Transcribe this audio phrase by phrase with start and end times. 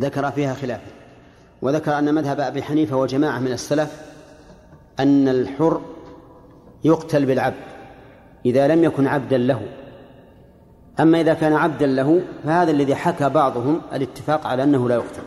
[0.00, 0.90] ذكر فيها خلافا
[1.62, 4.02] وذكر أن مذهب أبي حنيفة وجماعة من السلف
[5.00, 5.80] أن الحر
[6.84, 7.66] يقتل بالعبد
[8.46, 9.62] إذا لم يكن عبدا له.
[11.00, 15.22] أما إذا كان عبدا له فهذا الذي حكى بعضهم الاتفاق على أنه لا يقتل.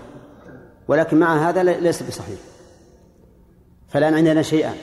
[0.87, 2.39] ولكن مع هذا ليس بصحيح.
[3.87, 4.75] فالآن عندنا شيئان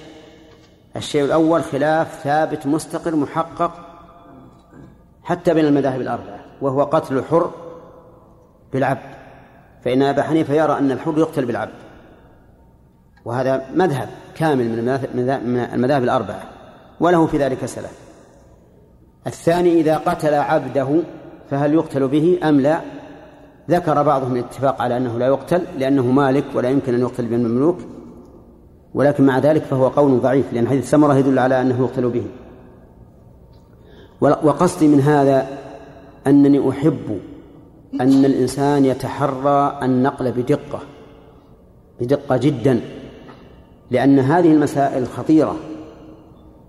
[0.97, 3.73] الشيء الأول خلاف ثابت مستقر محقق
[5.23, 7.51] حتى بين المذاهب الأربعة وهو قتل الحر
[8.73, 9.16] بالعبد.
[9.87, 11.73] فإن أبا حنيفة يرى أن الحر يقتل بالعبد.
[13.25, 14.65] وهذا مذهب كامل
[15.15, 15.31] من
[15.75, 16.43] المذاهب الأربعة
[17.01, 17.93] وله في ذلك سلف
[19.27, 20.89] الثاني إذا قتل عبده
[21.51, 22.81] فهل يقتل به أم لا؟
[23.71, 27.79] ذكر بعضهم الاتفاق على أنه لا يقتل لأنه مالك ولا يمكن أن يقتل بالمملوك
[28.95, 32.27] ولكن مع ذلك فهو قول ضعيف لأن حديث سمرة يدل على أنه يقتل به.
[34.21, 35.47] وقصدي من هذا
[36.27, 37.21] أنني أحب
[37.95, 40.81] أن الإنسان يتحرى النقل بدقة
[42.01, 42.81] بدقة جدا
[43.91, 45.57] لأن هذه المسائل خطيرة.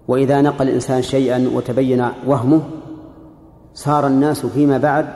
[0.08, 2.62] وإذا نقل الإنسان شيئا وتبين وهمه
[3.73, 5.08] صار الناس فيما بعد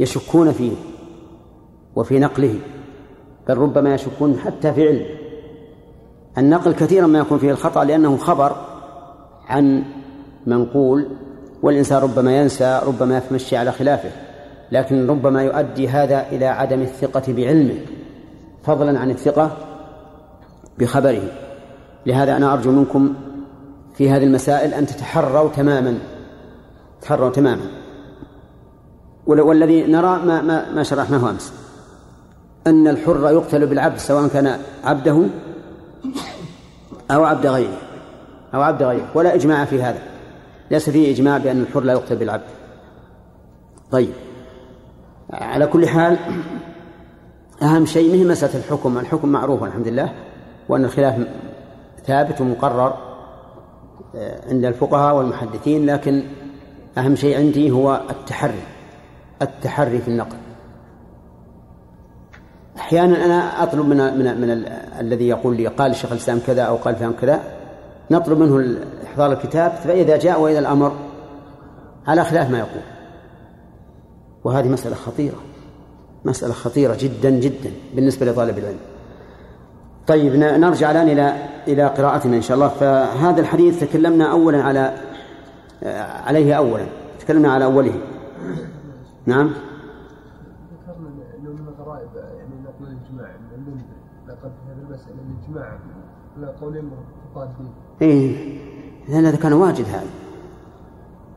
[0.00, 0.72] يشكون فيه
[1.96, 2.54] وفي نقله.
[3.48, 5.06] بل ربما يشكون حتى في علمه
[6.38, 8.56] النقل كثيرا ما يكون فيه الخطأ لأنه خبر
[9.48, 9.84] عن
[10.46, 11.08] منقول
[11.62, 14.10] والإنسان ربما ينسى ربما يتمشي على خلافه.
[14.74, 17.78] لكن ربما يؤدي هذا إلى عدم الثقة بعلمه
[18.64, 19.56] فضلا عن الثقة
[20.78, 21.22] بخبره.
[22.06, 23.14] لهذا أنا أرجو منكم
[23.94, 25.98] في هذه المسائل أن تتحروا تماما
[27.02, 27.62] تحروا تماما.
[29.26, 31.52] والذي نرى ما ما ما شرحناه أمس
[32.66, 35.22] أن الحر يقتل بالعبد سواء كان عبده
[37.10, 37.78] أو عبد غيره
[38.54, 39.08] أو عبد غيره.
[39.14, 40.02] ولا إجماع في هذا.
[40.70, 42.44] ليس فيه إجماع بأن الحر لا يقتل بالعبد.
[43.90, 44.12] طيب.
[45.30, 46.18] على كل حال
[47.62, 48.98] أهم شيء مهم مسألة الحكم.
[48.98, 50.12] الحكم معروف الحمد لله
[50.68, 51.26] وأن الخلاف
[52.06, 52.94] ثابت ومقرر
[54.16, 55.86] آه، عند الفقهاء والمحدثين.
[55.86, 56.22] لكن
[56.98, 58.62] أهم شيء عندي هو التحري
[59.42, 60.36] التحري في النقل.
[62.76, 64.64] أحيانا أنا أطلب من من من
[65.00, 67.40] الذي يقول لي قال شيخ الإسلام كذا أو قال فهم كذا
[68.10, 69.72] نطلب منه إحضار الكتاب.
[69.72, 70.92] فإذا جاء وإلى الأمر
[72.06, 72.93] على خلاف ما يقول.
[74.44, 75.36] وهذه مسألة خطيرة.
[76.24, 78.78] مسألة خطيرة جدا جدا بالنسبة لطالب العلم.
[80.06, 82.68] طيب نرجع الآن إلى إلى قراءتنا إن شاء الله.
[82.68, 84.94] فهذا الحديث تكلمنا أولا على
[86.24, 86.86] عليه أولا.
[87.20, 88.00] تكلمنا على أوله.
[89.26, 89.46] نعم.
[89.46, 93.30] ذكرنا إنه من الغرائب يعني نقول الإجماع
[94.28, 95.78] لقد هذه المسألة الإجماع
[96.36, 97.72] على قولين متضادين.
[98.02, 98.58] إيه.
[99.08, 100.10] لأن هذا كان واجد هذا.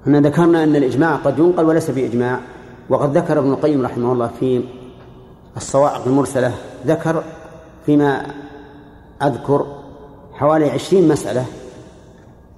[0.02, 2.40] إحنا ذكرنا إن الإجماع قد ينقل وليس بإجماع.
[2.90, 4.64] وقد ذكر ابن القيم رحمه الله في
[5.58, 6.54] الصواعق المرسلة
[6.86, 7.24] ذكر
[7.86, 8.26] فيما
[9.22, 9.66] أذكر
[10.34, 11.46] حوالي عشرين مسألة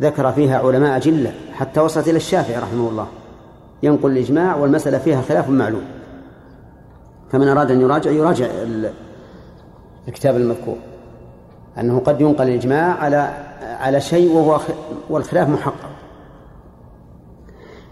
[0.01, 3.07] ذكر فيها علماء جلة حتى وصلت إلى الشافعي رحمه الله.
[3.83, 5.83] ينقل الإجماع والمسألة فيها خلاف معلوم.
[7.31, 8.47] فمن أراد أن يراجع يراجع
[10.07, 10.75] الكتاب المذكور.
[11.79, 14.59] أنه قد ينقل الإجماع على على شيء وهو
[15.09, 15.88] والخلاف محقق.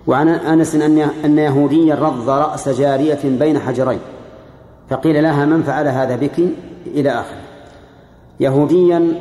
[0.08, 4.00] وعن أنس إن إن يهوديا رض رأس جارية بين حجرين
[4.90, 6.40] فقيل لها من فعل هذا بك
[6.88, 7.42] إلى آخره.
[8.40, 9.14] يهوديا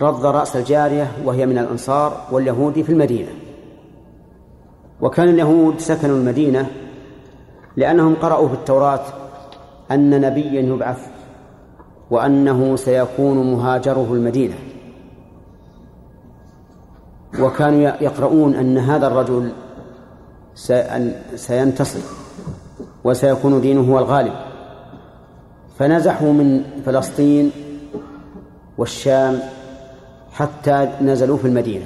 [0.00, 3.28] رض رأس الجارية وهي من الأنصار واليهودي في المدينة.
[5.00, 6.66] وكان اليهود سكنوا المدينة
[7.76, 9.04] لأنهم قرأوا في التوراة
[9.90, 11.06] أن نبيا يبعث
[12.10, 14.54] وأنه سيكون مهاجره المدينة.
[17.40, 19.52] وكانوا يقرؤون أن هذا الرجل
[21.34, 22.00] سينتصر
[23.04, 24.32] وسيكون دينه هو الغالب.
[25.78, 27.50] فنزحوا من فلسطين
[28.78, 29.38] والشام
[30.32, 31.84] حتى نزلوا في المدينة.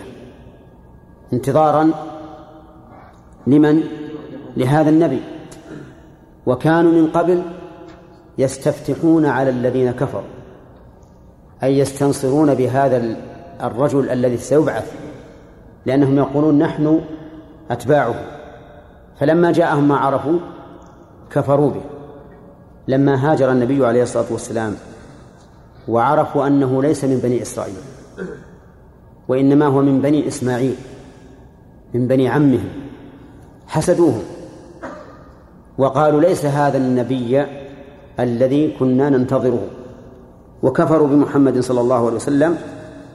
[1.33, 1.91] انتظارا
[3.47, 3.83] لمن؟
[4.57, 5.21] لهذا النبي.
[6.47, 7.43] وكانوا من قبل
[8.39, 10.23] يستفتحون على الذين كفروا
[11.63, 13.17] أي يستنصرون بهذا
[13.63, 14.93] الرجل الذي سيبعث
[15.87, 17.01] لأنهم يقولون نحن
[17.71, 18.36] أتباعه.
[19.21, 20.39] فلما جاءهم ما عرفوا
[21.31, 21.81] كفروا به.
[22.89, 24.75] لما هاجر النبي عليه الصلاة والسلام
[25.89, 27.75] وعرفوا أنه ليس من بني إسرائيل
[29.29, 30.75] وإنما هو من بني إسماعيل
[31.95, 32.69] من بني عمهم
[33.67, 34.23] حسدوه
[35.79, 37.45] وقالوا ليس هذا النبي
[38.21, 39.67] الذي كنا ننتظره.
[40.63, 42.57] وكفروا بمحمد صلى الله عليه وسلم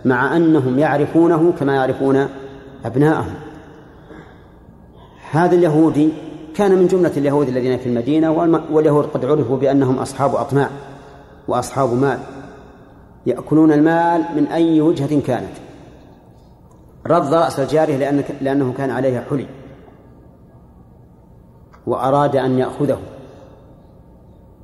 [0.05, 2.27] مع أنهم يعرفونه كما يعرفون
[2.85, 3.33] أبناءهم.
[5.31, 6.13] هذا اليهودي
[6.55, 8.31] كان من جملة اليهود الذين في المدينة
[8.71, 10.69] واليهود قد عرفوا بأنهم أصحاب أطماع
[11.47, 12.19] وأصحاب مال
[13.25, 15.53] يأكلون المال من أي وجهة كانت.
[17.07, 19.47] رض رأس الجارية لأن لأنه كان عليها حلي.
[21.87, 22.99] وأراد أن يأخذه.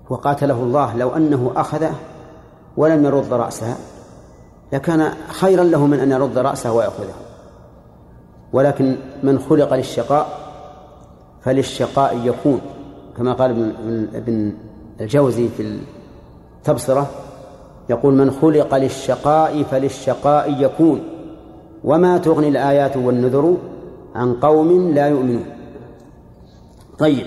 [0.09, 1.93] وقاتله الله لو أنه أخذه
[2.77, 3.77] ولم يرد رأسها
[4.73, 7.15] لكان خيرا له من أن يرد رأسه ويأخذه.
[8.53, 10.46] ولكن من خلق للشقاء
[11.47, 12.61] فللشقاء يكون
[13.17, 13.73] كما قال
[14.13, 14.53] ابن
[15.01, 15.79] الجوزي في
[16.57, 17.09] التبصرة
[17.89, 21.03] يقول من خلق للشقاء فللشقاء يكون.
[21.83, 23.57] وما تغني الآيات والنذر
[24.15, 25.45] عن قوم لا يؤمنون.
[26.99, 27.25] طيب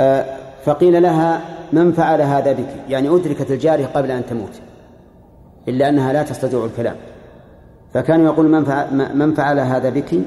[0.00, 0.24] آه
[0.64, 1.40] فقيل لها
[1.72, 4.60] من فعل هذا بك؟ يعني أدركت الجارية قبل أن تموت
[5.68, 6.96] إلا أنها لا تستطيع الكلام.
[7.94, 8.64] فكانوا يقول من
[9.18, 10.20] من فعل هذا بك؟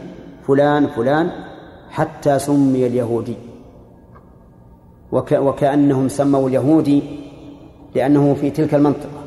[0.48, 1.49] فلان فلان.
[1.90, 3.36] حتى سمي اليهودي.
[5.12, 7.04] وك وكأنهم سموا اليهودي
[7.96, 9.20] لأنه في تلك المنطقة.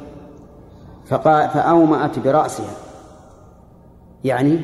[1.48, 2.74] فأومأت برأسها.
[4.24, 4.60] يعني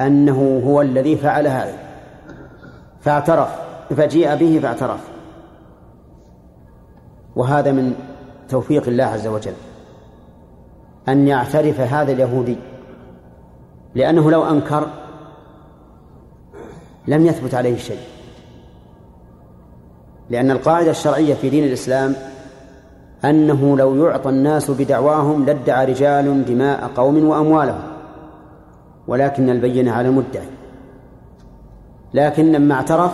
[0.00, 1.78] أنه هو الذي فعل هذا.
[3.00, 3.48] فاعترف.
[3.90, 5.08] فجيء به فاعترف.
[7.36, 7.94] وهذا من
[8.48, 9.54] توفيق الله عز وجل.
[11.08, 12.56] أن يعترف هذا اليهودي.
[13.94, 14.88] لأنه لو أنكر
[17.06, 18.00] لم يثبت عليه شيء.
[20.30, 22.14] لأن القاعدة الشرعية في دين الإسلام
[23.24, 27.82] أنه لو يعطى الناس بدعواهم لادعى رجال دماء قوم وأموالهم.
[29.08, 30.48] ولكن البينة على المدعي.
[32.14, 33.12] لكن لما اعترف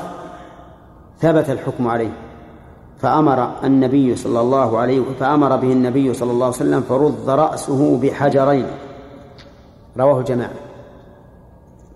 [1.21, 2.13] ثبت الحكم عليه.
[2.99, 8.67] فأمر النبي صلى الله عليه فأمر به النبي صلى الله عليه وسلم فرد رأسه بحجرين.
[9.99, 10.53] رواه الجماعة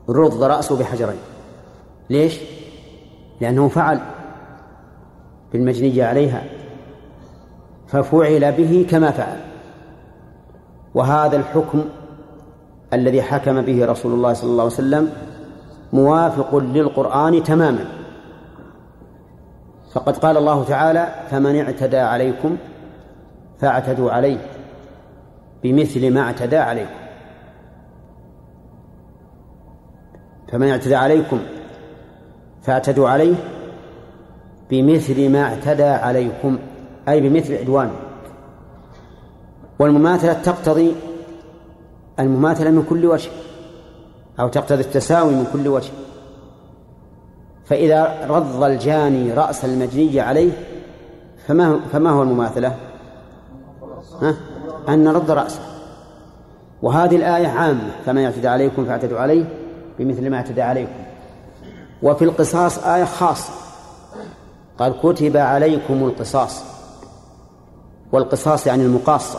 [0.08, 1.18] رد رأسه بحجرين.
[2.10, 2.40] ليش؟
[3.40, 4.00] لأنه فعل
[5.52, 6.42] بالمجنية عليها
[7.88, 9.40] ففعل به كما فعل.
[10.94, 11.84] وهذا الحكم
[12.92, 15.12] الذي حكم به رسول الله صلى الله عليه وسلم
[15.92, 17.84] موافق للقرآن تماما.
[19.92, 22.56] فقد قال الله تعالى فمن اعتدى عليكم
[23.58, 24.38] فاعتدوا عليه
[25.62, 26.94] بمثل ما اعتدى عليكم.
[30.52, 31.40] فمن اعتدى عليكم
[32.66, 33.34] فأعتدوا عليه
[34.70, 36.58] بمثل ما اعتدى عليكم
[37.08, 37.92] أي بمثل عدوانه
[39.78, 40.94] والمماثلة تقتضي
[42.20, 43.30] المماثلة من كل وجه
[44.40, 45.90] أو تقتضي التساوي من كل وجه
[47.64, 50.52] فإذا رض الجاني رأس المجني عليه
[51.46, 52.74] فما فما هو المماثلة؟
[54.22, 54.36] ها؟
[54.88, 55.60] أن نرد رأسه
[56.82, 59.44] وهذه الآية عامة فمن اعتدى عليكم فاعتدوا عليه
[59.98, 61.05] بمثل ما اعتدى عليكم
[62.06, 63.52] وفي القصاص آية خاصة.
[64.78, 66.62] قال كتب عليكم القصاص.
[68.12, 69.38] والقصاص يعني المقاصة.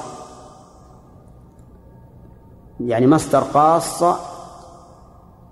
[2.79, 4.15] يعني مصدر قاصة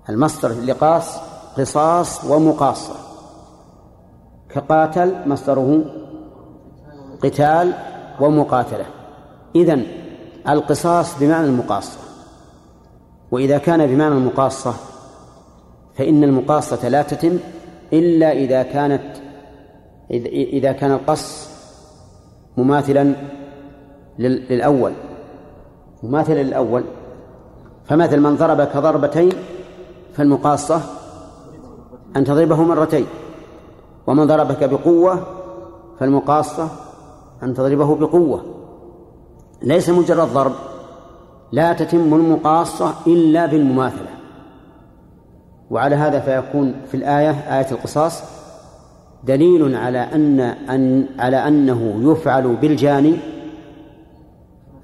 [0.08, 1.16] المصدر لقاص
[1.58, 2.94] قصاص ومقاصة.
[4.48, 5.84] كقاتل مصدره
[7.22, 7.74] قتال
[8.20, 8.86] ومقاتلة.
[9.54, 9.86] إذن
[10.48, 11.98] القصاص بمعنى المقاصة.
[13.30, 14.74] وإذا كان بمعنى المقاصة
[15.96, 17.38] فإن المقاصة لا تتم
[17.92, 19.02] إلا إذا كانت
[20.30, 21.50] إذا كان القص
[22.56, 23.14] مماثلا
[24.18, 24.92] للأول.
[26.02, 26.84] مماثلا للأول.
[27.84, 29.32] فمثل من ضربك ضربتين
[30.14, 30.80] فالمقاصة
[32.16, 33.06] أن تضربه مرتين.
[34.06, 35.26] ومن ضربك بقوة
[35.98, 36.68] فالمقاصة
[37.42, 38.44] أن تضربه بقوة.
[39.62, 40.52] ليس مجرد ضرب
[41.52, 44.15] لا تتم المقاصة إلا بالمماثلة.
[45.70, 48.22] وعلى هذا فيكون في الآية آية القصاص
[49.24, 53.16] دليل على أن, أن على أنه يفعل بالجاني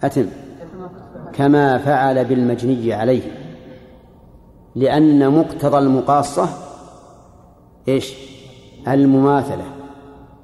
[0.02, 0.26] أتم
[1.32, 3.22] كما فعل بالمجني عليه.
[4.74, 6.48] لأن مقتضى المقاصة
[7.88, 8.14] إيش؟
[8.88, 9.64] المماثلة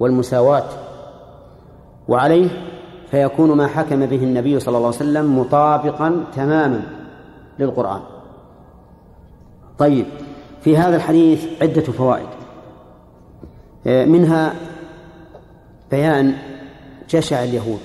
[0.00, 0.68] والمساواة.
[2.08, 2.48] وعليه
[3.10, 6.82] فيكون ما حكم به النبي صلى الله عليه وسلم مطابقا تماما
[7.58, 8.00] للقرآن.
[9.78, 10.06] طيب
[10.60, 12.28] في هذا الحديث عدة فوائد.
[13.86, 14.54] آه، منها
[15.90, 16.34] بيان
[17.10, 17.80] جشع اليهود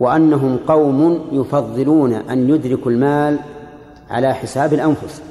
[0.00, 3.38] وأنهم قوم يفضلون أن يدركوا المال
[4.10, 5.22] على حساب الأنفس.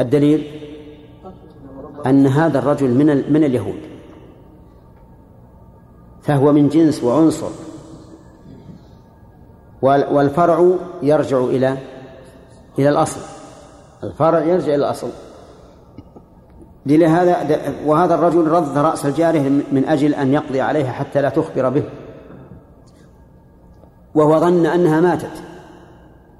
[0.00, 0.46] الدليل؟
[2.06, 3.80] أن هذا الرجل من من اليهود.
[6.22, 7.50] فهو من جنس وعنصر.
[9.82, 10.70] والفرع
[11.02, 11.78] يرجع إلى
[12.78, 13.20] إلى الأصل.
[14.04, 15.08] الفرع يرجع إلى الأصل.
[16.86, 21.82] لهذا وهذا الرجل رد رأس الجارية من أجل أن يقضي عليها حتى لا تخبر به.
[24.14, 25.42] وهو ظن أنها ماتت.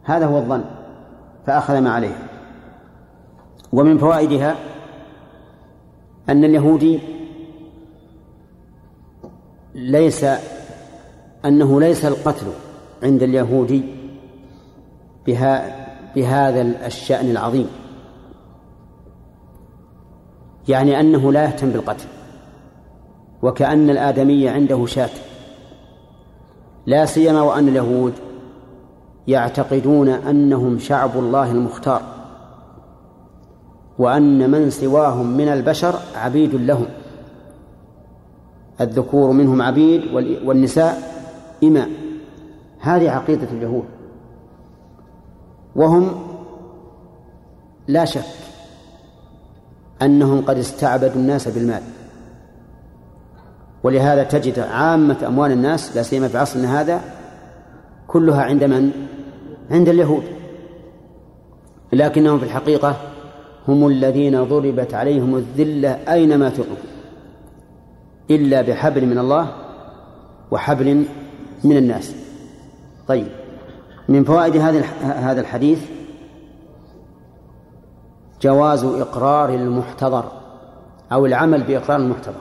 [0.04, 0.64] هذا هو الظن.
[1.46, 2.18] فأخذ ما عليها
[3.72, 4.56] ومن فوائدها
[6.28, 7.00] أن اليهودي
[9.74, 10.26] ليس
[11.44, 12.46] أنه ليس القتل
[13.02, 13.82] عند اليهودي
[15.26, 15.85] بها
[16.16, 17.66] بهذا الشأن العظيم.
[20.68, 22.04] يعني أنه لا يهتم بالقتل.
[23.42, 25.10] وكأن الآدمي عنده شاة.
[26.86, 28.12] لا سيما وأن اليهود
[29.28, 32.02] يعتقدون أنهم شعب الله المختار.
[33.98, 36.86] وأن من سواهم من البشر عبيد لهم.
[38.80, 40.02] الذكور منهم عبيد
[40.44, 40.98] والنساء
[41.64, 41.88] إماء.
[42.80, 43.95] هذه عقيدة اليهود.
[45.76, 46.22] وهم
[47.88, 48.24] لا شك
[50.02, 51.82] أنهم قد استعبدوا الناس بالمال.
[53.82, 57.00] ولهذا تجد عامة أموال الناس لا سيما في عصرنا هذا
[58.06, 58.90] كلها عند من؟
[59.70, 60.22] عند اليهود.
[61.92, 62.96] لكنهم في الحقيقة
[63.68, 66.76] هم الذين ضربت عليهم الذلة أينما تقوا
[68.30, 69.52] إلا بحبل من الله
[70.50, 71.06] وحبل
[71.64, 72.14] من الناس.
[73.08, 73.45] طيب.
[74.08, 74.56] من فوائد
[75.02, 75.90] هذا الحديث
[78.40, 80.24] جواز إقرار المحتضر
[81.12, 82.40] أو العمل بإقرار المحتضر.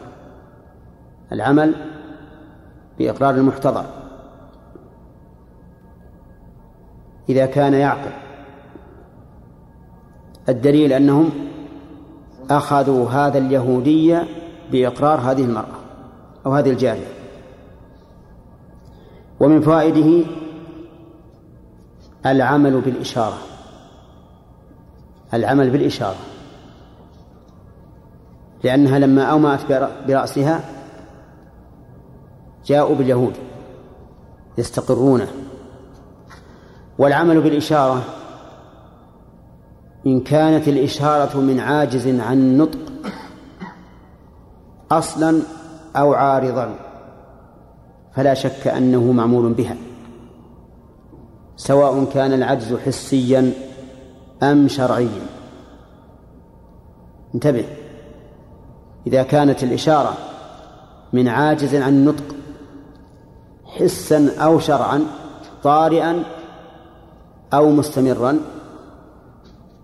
[1.31, 1.75] العمل
[2.99, 3.85] بإقرار المحتضر.
[7.29, 8.11] إذا كان يعقل.
[10.49, 11.29] الدليل أنهم
[12.49, 14.23] أخذوا هذا اليهودية
[14.71, 15.79] بإقرار هذه المرأة
[16.45, 17.07] أو هذه الجارية.
[19.39, 20.25] ومن فوائده
[22.25, 23.37] العمل بالإشارة.
[25.33, 26.19] العمل بالإشارة.
[28.63, 29.59] لأنها لما أومأت
[30.07, 30.61] برأسها
[32.65, 33.33] جاءوا باليهود
[34.57, 35.27] يستقرونه
[36.97, 38.01] والعمل بالإشارة
[40.07, 42.79] إن كانت الإشارة من عاجز عن النطق
[44.91, 45.41] أصلا
[45.95, 46.75] أو عارضا
[48.15, 49.75] فلا شك أنه معمول بها.
[51.57, 53.53] سواء كان العجز حسيا
[54.43, 55.25] أم شرعيا.
[57.35, 57.65] انتبه.
[59.07, 60.17] إذا كانت الإشارة
[61.13, 62.35] من عاجز عن النطق
[63.65, 65.01] حسا أو شرعا
[65.63, 66.23] طارئا
[67.53, 68.39] أو مستمرا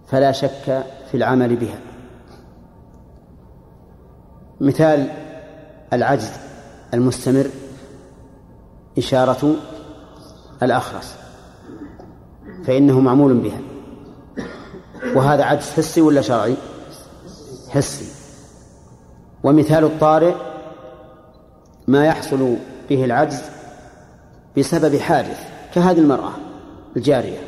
[0.08, 1.80] فلا شك في العمل بها.
[4.62, 5.10] مثال
[5.94, 6.32] العجز
[6.94, 7.50] المستمر
[8.98, 9.56] إشارة
[10.63, 11.21] الأخرس.
[12.65, 13.60] فإنه معمول بها.
[15.15, 16.56] وهذا عجز حسي ولا شرعي؟
[17.70, 18.06] حسي.
[19.44, 20.34] ومثال الطارئ
[21.88, 22.56] ما يحصل
[22.89, 23.41] به العجز
[24.58, 25.39] بسبب حادث
[25.75, 26.32] كهذه المرأة
[26.98, 27.39] الجارية.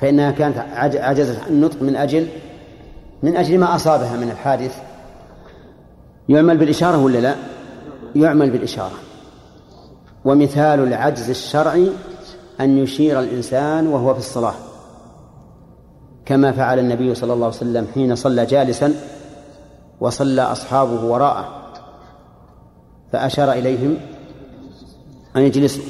[0.00, 0.58] فإنها كانت
[0.96, 2.28] عجزت عن النطق من أجل
[3.22, 4.82] من أجل ما أصابها من الحادث.
[6.28, 7.34] يعمل بالإشارة ولا لا؟
[8.14, 8.94] يعمل بالإشارة.
[10.24, 11.90] ومثال العجز الشرعي
[12.60, 14.54] أن يشير الإنسان وهو في الصلاة.
[16.26, 18.94] كما فعل النبي صلى الله عليه وسلم حين صلى جالسا
[20.00, 21.48] وصلى أصحابه وراءه
[23.12, 23.96] فأشار إليهم
[25.36, 25.82] أن يجلسوا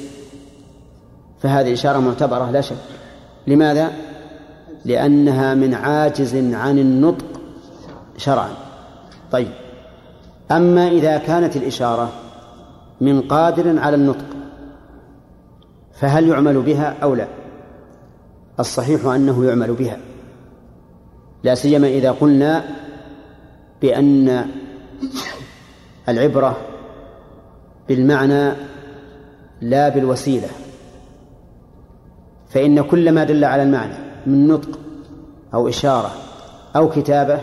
[1.43, 2.77] فهذه إشارة معتبرة لا شك.
[3.47, 3.93] لماذا؟
[4.85, 7.41] لأنها من عاجز عن النطق
[8.17, 8.51] شرعا.
[9.33, 9.49] طيب.
[10.51, 12.13] أما إذا كانت الإشارة
[13.01, 14.36] من قادر على النطق
[16.01, 17.29] فهل يعمل بها أو لا؟
[18.61, 19.99] الصحيح أنه يعمل بها.
[21.43, 22.65] لا سيما إذا قلنا
[23.83, 24.47] بأن
[26.09, 26.57] العبرة
[27.89, 28.53] بالمعنى
[29.61, 30.49] لا بالوسيلة
[32.49, 33.95] فإن كل ما دل على المعنى
[34.27, 34.79] من نطق
[35.55, 36.11] أو إشارة
[36.77, 37.41] أو كتابة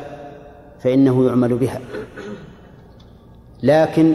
[0.79, 1.79] فإنه يعمل بها.
[3.63, 4.13] لكن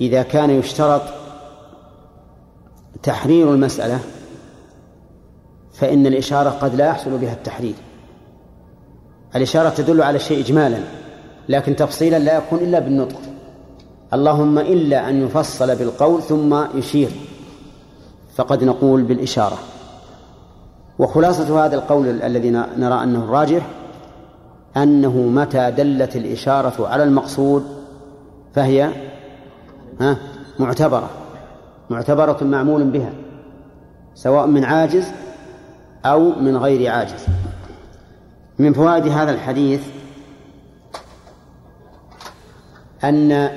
[0.00, 1.19] إذا كان يشترط
[3.02, 4.00] تحرير المسألة
[5.72, 7.74] فإن الإشارة قد لا يحصل بها التحرير.
[9.36, 10.78] الإشارة تدل على الشيء إجمالا
[11.48, 13.20] لكن تفصيلا لا يكون إلا بالنطق.
[14.14, 17.10] اللهم إلا أن يفصل بالقول ثم يشير.
[18.36, 19.58] فقد نقول بالإشارة.
[20.98, 23.66] وخلاصة هذا القول الذي نرى أنه الراجح
[24.76, 27.64] أنه متى دلت الإشارة على المقصود
[28.54, 28.90] فهي
[30.58, 31.10] معتبرة.
[31.90, 33.12] معتبرة معمول بها
[34.14, 35.12] سواء من عاجز
[36.04, 37.26] أو من غير عاجز.
[38.58, 39.82] من فوائد هذا الحديث
[43.04, 43.50] أن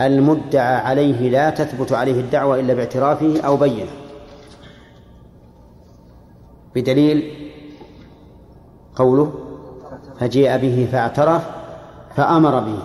[0.00, 3.90] المدعى عليه لا تثبت عليه الدعوة إلا باعترافه أو بينة.
[6.74, 7.32] بدليل
[8.96, 9.34] قوله
[10.20, 11.42] فجيء به فاعترف
[12.16, 12.78] فأمر به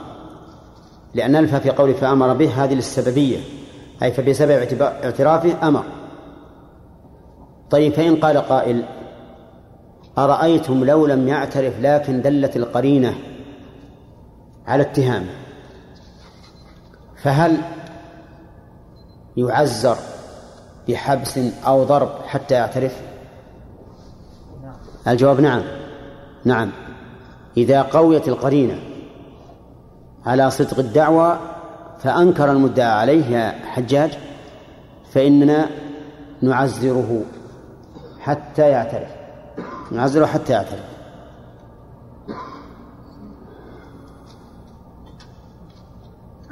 [1.14, 3.61] لأن ألف في قوله فأمر به هذه للسببية.
[4.04, 5.84] أي فبسبب اعترافه أمر
[7.70, 8.84] طيب فإن قال قائل
[10.18, 13.16] أرأيتم لو لم يعترف لكن دلت القرينة
[14.68, 15.30] على اتهامه
[17.16, 17.58] فهل
[19.38, 19.98] يعزر
[20.90, 23.02] بحبس أو ضرب حتى يعترف؟
[25.08, 25.62] الجواب نعم.
[26.46, 26.72] نعم.
[27.58, 28.80] إذا قويت القرينة
[30.26, 31.40] على صدق الدعوة
[32.04, 34.18] فأنكر المدعى عليه يا حجاج
[35.12, 35.70] فإننا
[36.42, 37.22] نعزره
[38.20, 39.10] حتى يعترف.
[39.92, 40.92] نعزره حتى يعترف.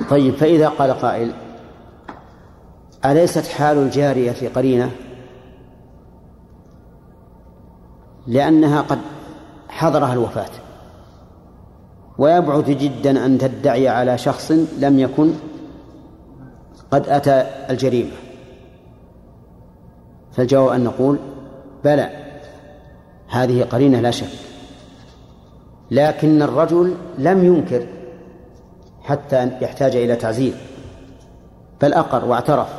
[0.09, 1.31] طيب فإذا قال قائل
[3.05, 4.91] أليست حال الجارية في قرينة؟
[8.27, 8.99] لأنها قد
[9.69, 10.68] حضرها الوفاة.
[12.19, 15.33] ويبعد جدا أن تدعي على شخص لم يكن
[16.91, 18.11] قد أتى الجريمة.
[20.31, 21.19] فالجواب أن نقول
[21.83, 22.09] بلى
[23.27, 24.27] هذه قرينة لا شك.
[25.91, 27.87] لكن الرجل لم ينكر
[29.03, 30.53] حتى يحتاج إلى تعزير
[31.81, 32.69] بل أقر واعترف.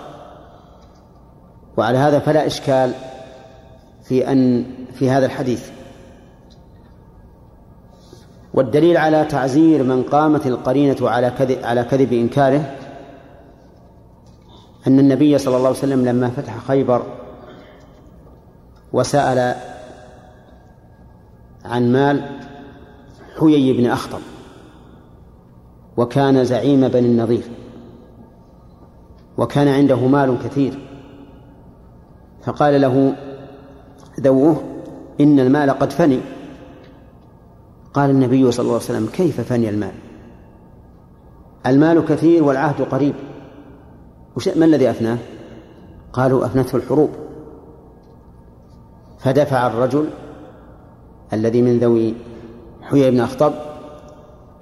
[1.77, 2.93] وعلى هذا فلا إشكال
[4.05, 5.71] في أن في هذا الحديث.
[8.55, 12.77] والدليل على تعزير من قامت القرينة على كذب على كذب إنكاره
[14.87, 17.03] أن النبي صلى الله عليه وسلم لما فتح خيبر
[18.93, 19.55] وسأل
[21.65, 22.39] عن مال
[23.41, 24.21] حيي بن أخطب
[25.97, 27.43] وكان زعيم بني النظير
[29.39, 30.79] وكان عنده مال كثير
[32.43, 33.15] فقال له
[34.21, 34.63] ذووه
[35.21, 36.21] إن المال قد فني
[37.95, 39.93] قال النبي صلى الله عليه وسلم كيف فني المال؟
[41.67, 43.15] المال كثير والعهد قريب.
[44.37, 45.19] وش ما الذي أفناه؟
[46.13, 47.11] قالوا أفنته الحروب.
[49.19, 50.11] فدفع الرجل
[51.33, 52.15] الذي من ذوي
[52.83, 53.53] حيي بن أخطب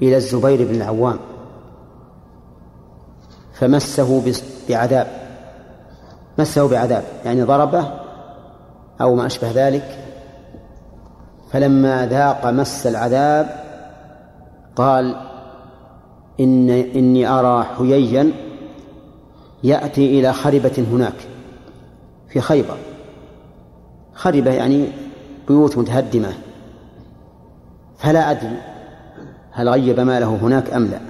[0.02, 1.18] إلى الزبير بن العوام
[3.52, 4.22] فمسه
[4.68, 5.06] بعذاب
[6.38, 7.90] مسه بعذاب يعني ضربه
[9.00, 10.07] أو ما أشبه ذلك
[11.50, 13.64] فلما ذاق مس العذاب
[14.76, 15.16] قال
[16.40, 18.32] إن إني أرى حييا
[19.64, 21.14] يأتي إلى خربة هناك
[22.28, 22.76] في خيبر.
[24.14, 24.88] خربة يعني
[25.48, 26.32] بيوت متهدمة.
[27.98, 28.56] فلا أدري
[29.52, 31.00] هل غيب ماله هناك أم لا.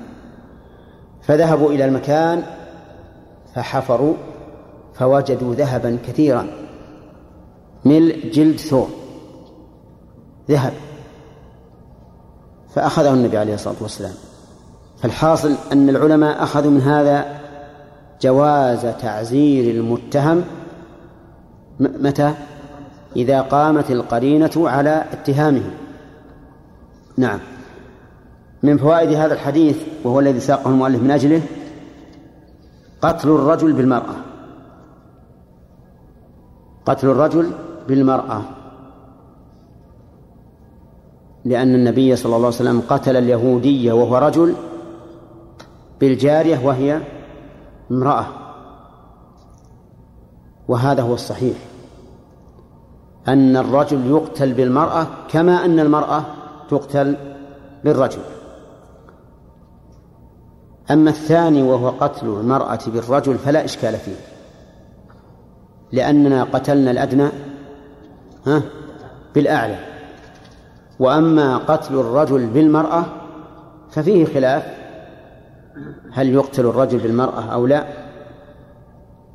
[1.23, 2.43] فذهبوا إلى المكان
[3.55, 4.15] فحفروا
[4.95, 6.47] فوجدوا ذهبا كثيرا
[7.85, 8.89] ملء جلد ثور
[10.51, 10.73] ذهب.
[12.75, 14.15] فأخذه النبي عليه الصلاة والسلام.
[15.03, 17.41] فالحاصل أن العلماء أخذوا من هذا
[18.23, 20.45] جواز تعزير المتهم
[21.81, 22.35] متى؟
[23.17, 25.71] إذا قامت القرينة على اتهامه.
[27.17, 27.39] نعم.
[28.63, 31.43] من فوائد هذا الحديث وهو الذي ساقه المؤلف من أجله
[33.03, 34.15] قتل الرجل بالمرأة.
[36.87, 37.53] قتل الرجل
[37.89, 38.43] بالمرأة.
[41.45, 44.55] لأن النبي صلى الله عليه وسلم قتل اليهودية وهو رجل
[46.01, 47.01] بالجارية وهي
[47.91, 48.27] امرأة.
[50.69, 51.57] وهذا هو الصحيح.
[53.29, 56.25] أن الرجل يقتل بالمرأة كما أن المرأة
[56.71, 57.17] تقتل
[57.85, 58.23] بالرجل.
[60.91, 64.17] أما الثاني وهو قتل المرأة بالرجل فلا إشكال فيه.
[65.93, 67.29] لأننا قتلنا الأدنى
[68.47, 68.63] ها
[69.35, 69.98] بالأعلى.
[71.01, 73.05] وأما قتل الرجل بالمرأة
[73.91, 74.63] ففيه خلاف.
[76.13, 77.85] هل يقتل الرجل بالمرأة أو لا؟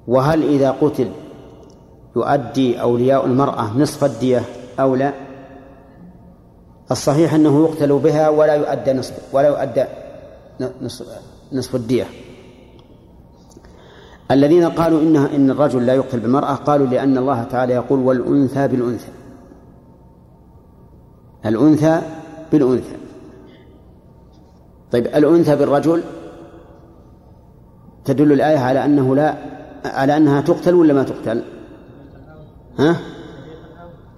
[0.08, 1.12] وهل إذا قتل
[2.15, 4.41] يؤدي أولياء المرأة نصف الدية
[4.80, 5.13] أو لا؟
[6.91, 9.84] الصحيح أنه يقتل بها ولا يؤدى نصف ولا يؤدى
[10.82, 11.06] نصف,
[11.54, 12.06] نصف الدية.
[14.32, 19.12] الذين قالوا إنها إن الرجل لا يقتل بالمرأة قالوا لأن الله تعالى يقول والأنثى بالأنثى.
[21.45, 22.01] الأنثى
[22.51, 22.95] بالأنثى.
[24.91, 26.01] طيب الأنثى بالرجل
[28.06, 29.36] تدل الآية على أنه لا
[29.86, 31.43] على أنها تقتل ولا ما تقتل؟
[32.79, 32.97] ها؟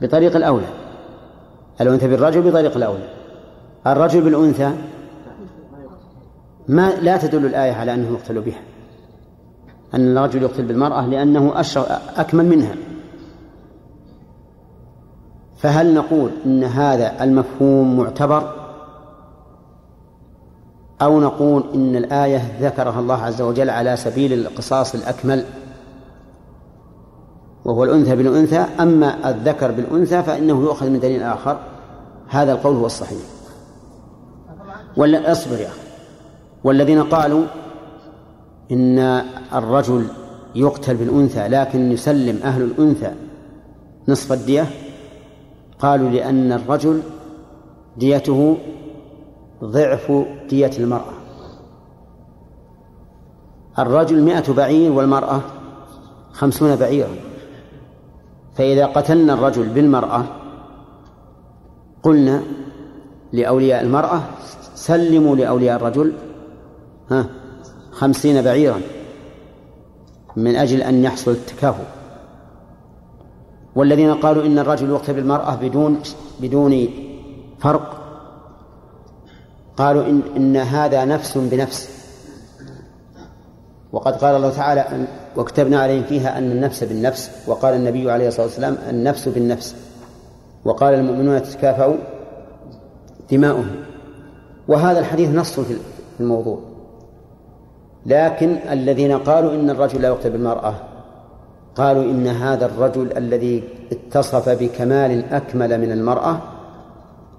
[0.01, 0.67] بطريق الأولى.
[1.81, 3.09] الأنثى بالرجل بطريق الأولى.
[3.87, 4.71] الرجل بالأنثى
[6.67, 8.61] ما لا تدل الآية على أنه يقتل بها.
[9.93, 11.85] أن الرجل يقتل بالمرأة لأنه أشر
[12.17, 12.75] أكمل منها.
[15.65, 18.53] فهل نقول إن هذا المفهوم معتبر؟
[21.01, 25.45] أو نقول إن الآية ذكرها الله عز وجل على سبيل القصاص الأكمل؟
[27.65, 31.57] وهو الأنثى بالأنثى أما الذكر بالأنثى فإنه يؤخذ من دليل آخر.
[32.27, 33.19] هذا القول هو الصحيح.
[34.97, 35.79] ولا اصبر يا أخي.
[36.63, 37.45] والذين قالوا
[38.71, 38.99] إن
[39.53, 40.07] الرجل
[40.55, 43.11] يقتل بالأنثى لكن يسلم أهل الأنثى
[44.07, 44.84] نصف الدية
[45.79, 47.01] قالوا لأن الرجل
[47.97, 48.57] ديته
[49.63, 50.11] ضعف
[50.49, 51.13] دية المرأة.
[53.79, 55.41] الرجل مئة بعير والمرأة
[56.31, 57.15] خمسون بعيرا.
[58.55, 60.25] فإذا قتلنا الرجل بالمرأة
[62.03, 62.43] قلنا
[63.33, 64.21] لأولياء المرأة
[64.75, 66.13] سلموا لأولياء الرجل
[67.11, 67.25] ها
[67.91, 68.81] خمسين بعيرا
[70.35, 71.94] من أجل أن يحصل التكافؤ.
[73.75, 75.99] والذين قالوا إن الرجل يقتل بالمرأة بدون
[76.39, 76.87] بدون
[77.59, 78.01] فرق
[79.77, 81.89] قالوا إن, إن هذا نفس بنفس.
[83.91, 85.07] وقد قال الله تعالى
[85.37, 89.75] وكتبنا عليهم فيها أن النفس بالنفس وقال النبي عليه الصلاة والسلام النفس بالنفس.
[90.65, 91.95] وقال المؤمنون تتكافأوا
[93.31, 93.75] دماؤهم.
[94.67, 95.77] وهذا الحديث نص في
[96.19, 96.59] الموضوع.
[98.05, 100.94] لكن الذين قالوا إن الرجل لا يقتل بالمرأة
[101.75, 106.41] قالوا إن هذا الرجل الذي اتصف بكمال أكمل من المرأة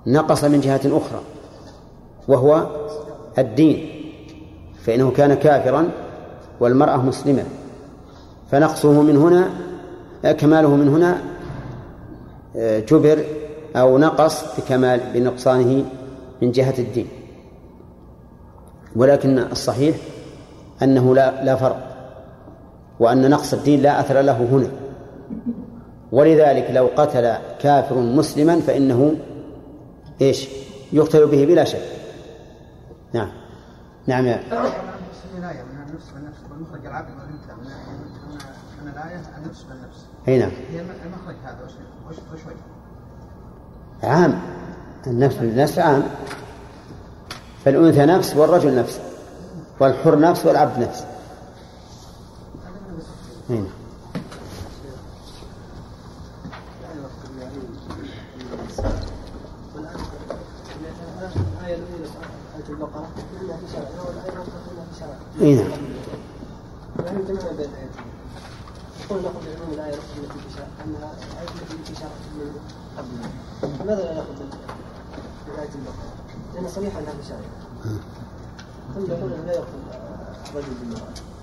[0.07, 1.21] نقص من جهة أخرى
[2.29, 2.67] وهو
[3.39, 3.91] الدين
[4.85, 5.89] فإنه كان كافرا
[6.61, 7.45] والمرأة مسلمة.
[8.51, 9.51] فنقصه من هنا
[10.33, 11.21] كماله من هنا
[12.81, 13.25] جبر
[13.77, 15.85] أو نقص بكمال بنقصانه
[16.43, 17.09] من جهة الدين.
[18.97, 19.97] ولكن الصحيح
[20.83, 21.86] أنه لا لا فرق.
[23.01, 24.69] وأن نقص الدين لا أثر له هنا
[26.13, 29.15] ولذلك لو قتل كافر مسلما فإنه
[30.21, 30.49] إيش؟
[30.93, 31.83] يقتل به بلا شك.
[33.13, 33.29] نعم.
[34.07, 34.41] نعم يا.
[36.51, 37.53] والمخرج العبد والأنثى
[38.83, 38.89] من
[39.39, 40.07] النفس.
[40.29, 40.51] أي نعم.
[40.73, 41.73] هي المخرج هذا وش؟
[44.03, 44.41] عام
[45.07, 46.03] النفس بالنفس عام
[47.65, 49.01] فالأنثى نفس والرجل نفس
[49.81, 51.05] والحر نفس والعبد نفس
[71.95, 72.61] شرع من
[72.99, 73.17] قبل
[73.85, 74.51] لماذا لا ناخذ من
[75.49, 76.13] إيه البقره؟
[76.55, 77.41] لأن صريحه انها في شرع.
[78.95, 79.79] ثم يقول لا يقتل
[80.51, 81.36] الرجل بالمراه.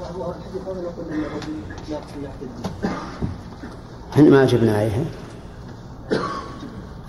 [0.00, 1.54] وهو الحديث هذا نقول ان الرجل
[1.88, 2.90] يقتل من الدين.
[4.12, 5.04] إحنا ما أجبنا عليها.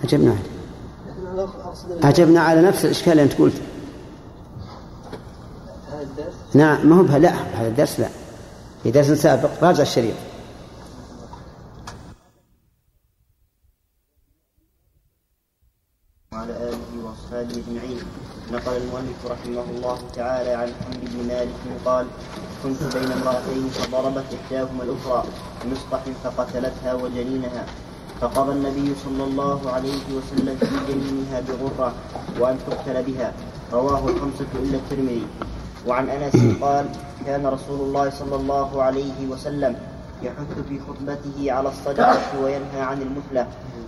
[0.04, 0.58] أجبنا عليها.
[2.02, 3.62] أجبنا على نفس الإشكال اللي أنت قلته
[6.54, 8.08] نعم ما هو لا هذا الدرس لا
[8.82, 10.14] في درس سابق راجع الشريط
[16.32, 17.98] وعلى آله وأصحابه أجمعين
[18.52, 22.06] نقل المؤلف رحمه الله تعالى عن حمد بن مالك قال
[22.62, 25.24] كنت بين امرأتين فضربت إحداهما الأخرى
[25.64, 27.64] بمصطح فقتلتها وجنينها.
[28.20, 31.92] فقضى النبي صلى الله عليه وسلم في جنينها بغرة
[32.40, 33.32] وأن تقتل بها.
[33.72, 35.26] رواه الخمسة إلا الترمذي.
[35.86, 36.86] وعن أنس قال
[37.26, 39.76] كان رسول الله صلى الله عليه وسلم
[40.22, 43.46] يحث في خطبته على الصدقة وينهى عن المثلة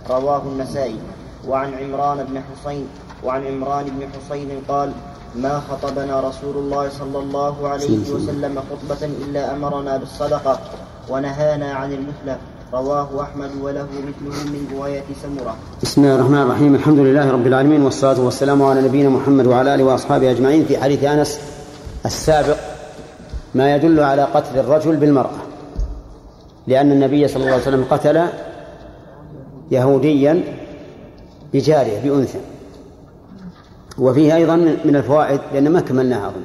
[0.09, 0.99] رواه النسائي.
[1.47, 2.87] وعن عمران بن حسين
[3.23, 4.93] وعن عمران بن حسين قال
[5.35, 10.59] ما خطبنا رسول الله صلى الله عليه وسلم خطبة إلا أمرنا بالصدقة
[11.09, 12.37] ونهانا عن المثلة.
[12.73, 15.55] رواه أحمد وله مثله من رواية سمرة.
[15.83, 16.75] بسم الله الرحمن الرحيم.
[16.75, 20.65] الحمد لله رب العالمين والصلاة والسلام على نبينا محمد وعلى آله وأصحابه أجمعين.
[20.65, 21.39] في حديث أنس
[22.05, 22.57] السابق
[23.55, 25.39] ما يدل على قتل الرجل بالمرأة
[26.67, 28.27] لأن النبي صلى الله عليه وسلم قتل
[29.71, 30.43] يهوديا
[31.53, 32.39] بجارية بأنثى.
[34.01, 36.41] وفيه أيضا من الفوائد لأن ما كملناها أظن.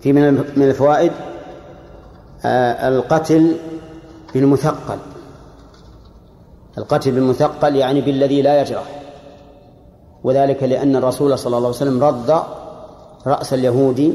[0.00, 0.12] في
[0.56, 1.12] من الفوائد
[2.44, 3.56] آه، القتل
[4.34, 4.98] بالمثقل.
[6.78, 9.02] القتل بالمثقل يعني بالذي لا يجرح.
[10.24, 12.42] وذلك لأن الرسول صلى الله عليه وسلم رد
[13.26, 14.14] رأس اليهودي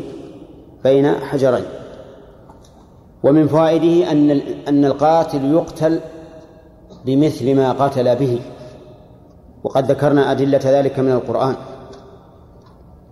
[0.84, 1.66] بين حجرين.
[3.24, 4.32] ومن فوائده أن
[4.68, 6.00] أن القاتل يقتل
[7.06, 8.42] بمثل ما قتل به.
[9.64, 11.56] وقد ذكرنا أدلة ذلك من القرآن.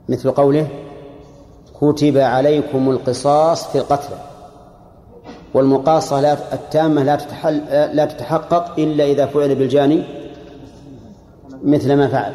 [0.09, 0.67] مثل قوله
[1.81, 4.13] كتب عليكم القصاص في القتل
[5.53, 7.57] والمقاصة لا التامة لا تتحل
[7.95, 10.03] لا تتحقق إلا إذا فعل بالجاني
[11.63, 12.33] مثل ما فعل.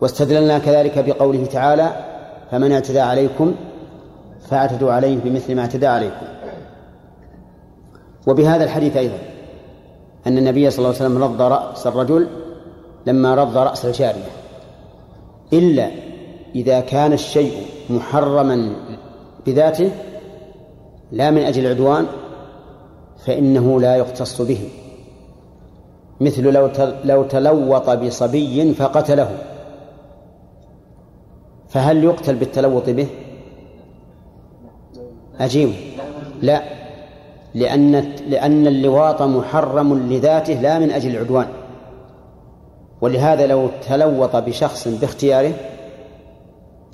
[0.00, 1.90] واستدللنا كذلك بقوله تعالى
[2.50, 3.54] فمن اعتدى عليكم
[4.50, 6.26] فاعتدوا عليه بمثل ما اعتدى عليكم.
[8.26, 9.18] وبهذا الحديث أيضا
[10.26, 12.28] أن النبي صلى الله عليه وسلم رض رأس الرجل
[13.10, 14.30] لما رض رأس الجارية.
[15.52, 15.90] إلا
[16.54, 18.72] إذا كان الشيء محرما
[19.46, 19.90] بذاته
[21.12, 22.06] لا من أجل العدوان
[23.26, 24.68] فإنه لا يختص به.
[26.20, 26.70] مثل لو
[27.04, 29.38] لو تلوط بصبي فقتله.
[31.68, 33.06] فهل يقتل بالتلوط به؟
[35.40, 35.72] أجيب
[36.42, 36.62] لا.
[37.54, 37.92] لأن
[38.28, 41.59] لأن اللواط محرم لذاته لا من أجل العدوان.
[43.00, 45.52] ولهذا لو تلوط بشخص باختياره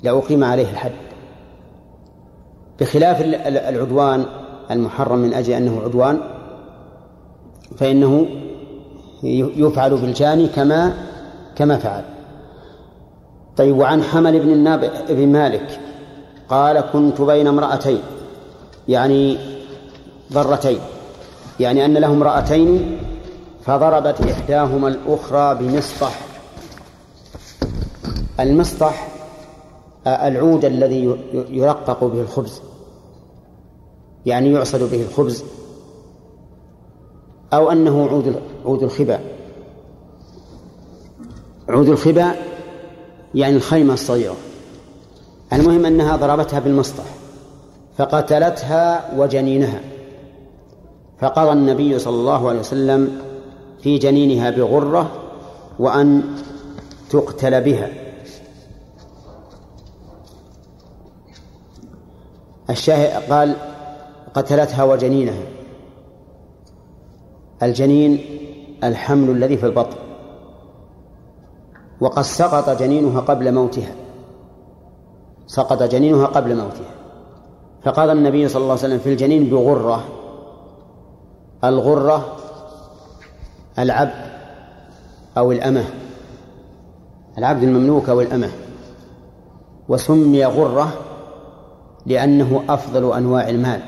[0.03, 0.91] لأقيم عليه الحد.
[2.79, 4.25] بخلاف العدوان
[4.71, 6.19] المحرم من أجل أنه عدوان
[7.77, 8.27] فإنه
[9.57, 10.93] يفعل بالجاني كما
[11.55, 12.03] كما فعل.
[13.57, 15.79] طيب وعن حمل بن الناب بن مالك
[16.49, 18.01] قال كنت بين امرأتين
[18.87, 19.37] يعني
[20.33, 20.79] ضرتين
[21.59, 22.97] يعني أن له امرأتين
[23.67, 26.19] فضربت إحداهما الأخرى بمسطح.
[28.39, 29.07] المسطح
[30.07, 32.61] العود الذي يرقق به الخبز.
[34.25, 35.43] يعني يعصد به الخبز.
[37.53, 39.19] أو أنه عود عود الخبا.
[41.69, 42.35] عود الخبا
[43.35, 44.35] يعني الخيمة الصغيرة.
[45.53, 47.05] المهم أنها ضربتها بالمسطح
[47.97, 49.81] فقتلتها وجنينها.
[51.19, 53.26] فقضى النبي صلى الله عليه وسلم
[53.79, 55.11] في جنينها بغرة
[55.79, 56.23] وأن
[57.09, 57.89] تقتل بها.
[62.69, 63.55] الشاهد قال
[64.33, 65.43] قتلتها وجنينها.
[67.63, 68.19] الجنين
[68.83, 69.97] الحمل الذي في البطن.
[72.01, 73.95] وقد سقط جنينها قبل موتها.
[75.47, 76.91] سقط جنينها قبل موتها.
[77.83, 80.03] فقال النبي صلى الله عليه وسلم في الجنين بغرة.
[81.63, 82.35] الغرة
[83.79, 84.27] العبد
[85.37, 85.83] أو الأمة.
[87.37, 88.49] العبد المملوك أو الأمة.
[89.89, 90.93] وسمي غرة
[92.05, 93.81] لأنه أفضل أنواع المال.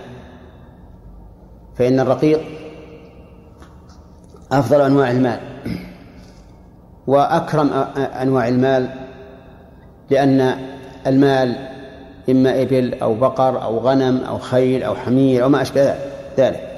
[1.75, 2.41] فإن الرقيق
[4.51, 5.39] أفضل أنواع المال.
[7.07, 8.89] وأكرم أنواع المال
[10.09, 10.55] لأن
[11.07, 11.69] المال
[12.29, 15.95] إما إبل أو بقر أو غنم أو خيل أو حمير أو ما أشبه
[16.37, 16.69] ذلك.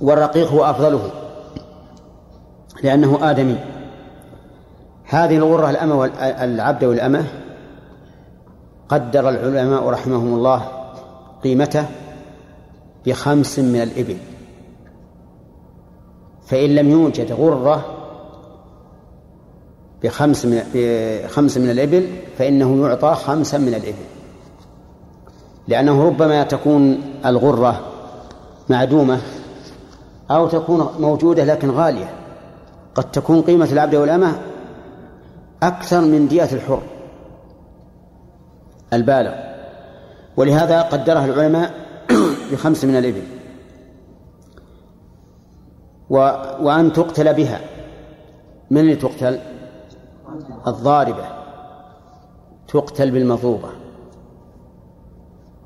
[0.00, 1.10] والرقيق هو أفضله.
[2.82, 3.58] لأنه آدمي.
[5.04, 7.24] هذه الغرة الأمة والعبد والأمة
[8.88, 10.68] قدر العلماء رحمهم الله
[11.44, 11.86] قيمته
[13.06, 14.16] بخمس من الإبل.
[16.46, 17.84] فإن لم يوجد غرة
[20.02, 22.06] بخمس من بخمس من الإبل
[22.38, 24.04] فإنه يعطى خمسا من الإبل.
[25.68, 27.80] لأنه ربما تكون الغرة
[28.68, 29.20] معدومة
[30.30, 32.17] أو تكون موجودة لكن غالية.
[32.98, 34.38] قد تكون قيمة العبد والأمة
[35.62, 36.82] أكثر من دية الحر
[38.92, 39.34] البالغ.
[40.36, 41.74] ولهذا قدرها العلماء
[42.52, 43.22] بخمس من الإبل.
[46.10, 46.16] و...
[46.60, 47.60] وأن تقتل بها.
[48.70, 49.38] من اللي تقتل؟
[50.66, 51.24] الضاربة.
[52.68, 53.68] تقتل بالمضروبة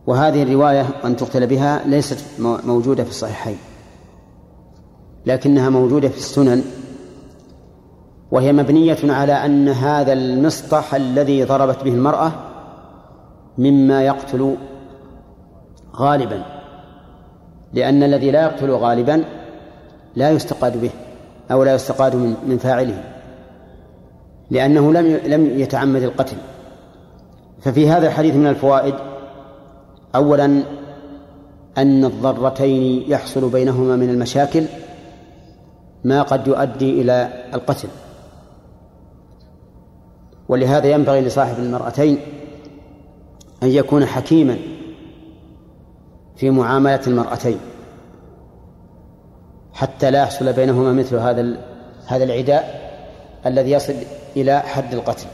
[0.06, 3.58] وهذه الرواية أن تقتل بها ليست موجودة في الصحيحين
[5.26, 6.64] لكنها موجودة في السنن.
[8.32, 12.32] وهي مبنية على أن هذا المسطح الذي ضربت به المرأة
[13.58, 14.56] مما يقتل
[15.96, 16.42] غالبا
[17.72, 19.24] لأن الذي لا يقتل غالبا
[20.16, 20.90] لا يستقاد به
[21.50, 23.04] أو لا يستقاد من من فاعله
[24.50, 26.36] لأنه لم لم يتعمد القتل.
[27.62, 28.94] ففي هذا الحديث من الفوائد
[30.14, 30.62] أولا
[31.78, 34.64] أن الضرتين يحصل بينهما من المشاكل
[36.04, 37.88] ما قد يؤدي إلى القتل.
[40.52, 42.18] ولهذا ينبغي لصاحب المرأتين
[43.62, 44.58] أن يكون حكيما
[46.36, 47.58] في معاملة المرأتين
[49.72, 51.58] حتى لا يحصل بينهما مثل هذا
[52.06, 52.82] هذا العداء
[53.46, 53.94] الذي يصل
[54.36, 55.26] إلى حد القتل.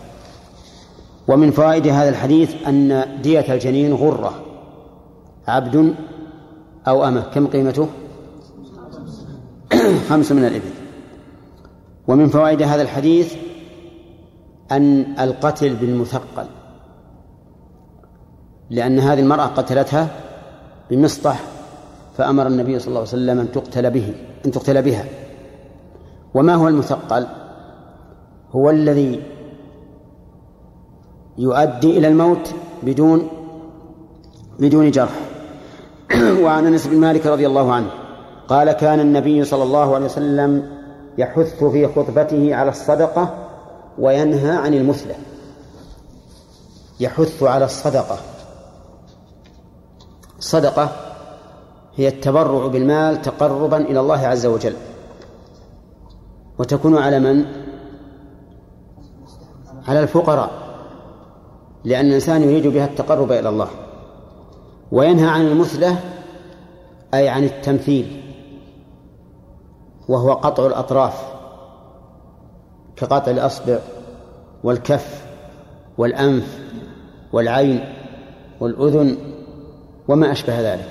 [1.29, 4.45] ومن فوائد هذا الحديث أن دية الجنين غرة
[5.49, 5.95] عبد
[6.89, 7.89] أو أمة كم قيمته؟
[10.09, 10.71] خمس من الإبل.
[12.09, 13.48] ومن فوائد هذا الحديث
[14.73, 16.47] أن القتل بالمثقل
[18.71, 20.09] لأن هذه المرأة قتلتها
[20.91, 21.41] بمسطح
[22.17, 24.15] فأمر النبي صلى الله عليه وسلم أن تقتل به
[24.47, 25.05] أن تقتل بها.
[26.35, 27.27] وما هو المثقل؟
[28.53, 29.23] هو الذي
[31.39, 33.29] يؤدي إلى الموت بدون
[34.59, 35.21] بدون جرح.
[36.45, 37.91] وعن أنس بن مالك رضي الله عنه
[38.49, 40.79] قال كان النبي صلى الله عليه وسلم
[41.19, 43.48] يحث في خطبته على الصدقة
[43.99, 45.15] وينهى عن المثله
[47.01, 48.19] يحث على الصدقة.
[50.39, 50.91] الصدقه
[51.97, 54.77] هي التبرع بالمال تقربا إلى الله عز وجل.
[56.59, 57.45] وتكون على من؟
[59.89, 60.51] على الفقراء.
[61.85, 63.69] لأن الإنسان يريد بها التقرب إلى الله.
[64.93, 66.01] وينهى عن المثلة
[67.15, 68.23] أي عن التمثيل.
[70.09, 71.38] وهو قطع الأطراف.
[73.01, 73.79] كقطع الأصبع
[74.65, 75.25] والكف
[75.99, 76.59] والأنف
[77.33, 77.85] والعين
[78.61, 79.17] والأذن
[80.09, 80.89] وما أشبه ذلك.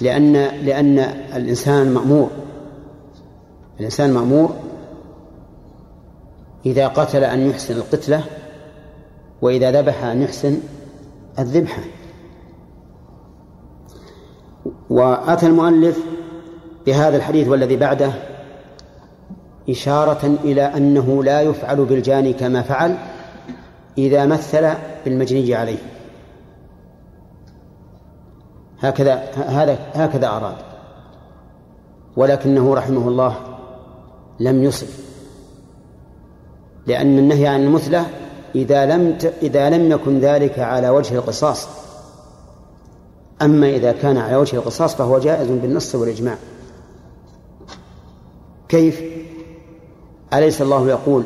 [0.00, 0.32] لأن
[0.64, 0.98] لأن
[1.36, 2.30] الإنسان مأمور.
[3.80, 4.56] الإنسان مأمور
[6.66, 8.24] إذا قتل أن يحسن القتلة
[9.42, 10.58] وإذا ذبح أن يحسن
[11.38, 11.82] الذبحة
[14.90, 15.98] وأتى المؤلف
[16.86, 18.12] بهذا الحديث والذي بعده
[19.70, 22.96] إشارة إلى أنه لا يفعل بالجاني كما فعل
[23.98, 24.68] إذا مثل
[25.04, 25.78] بالمجني عليه.
[28.80, 30.56] هكذا هذا هكذا أراد.
[32.16, 33.36] ولكنه رحمه الله
[34.40, 34.86] لم يصب
[36.86, 38.06] لأن النهي عن المثلة
[38.54, 39.24] إذا لم ت...
[39.42, 41.68] إذا لم يكن ذلك على وجه القصاص
[43.42, 46.36] أما إذا كان على وجه القصاص فهو جائز بالنص والإجماع.
[48.68, 49.19] كيف؟
[50.34, 51.24] أليس الله يقول؟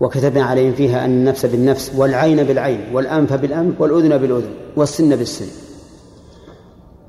[0.00, 5.46] وكتبنا عليهم فيها أن النفس بالنفس والعين بالعين والأنف بالأنف والأذن بالأذن والسن بالسن.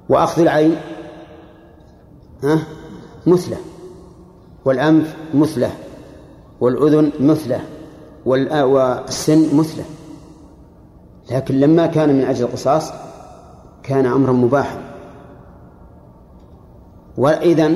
[0.09, 0.75] وأخذ العين
[2.43, 2.63] ها؟
[3.27, 3.57] مثله.
[4.65, 5.71] والأنف مثله.
[6.61, 7.61] والأذن مثله.
[8.25, 9.85] والسن مثله.
[11.31, 12.91] لكن لما كان من أجل القصاص
[13.83, 14.81] كان أمرا مباحا.
[17.17, 17.71] وإذا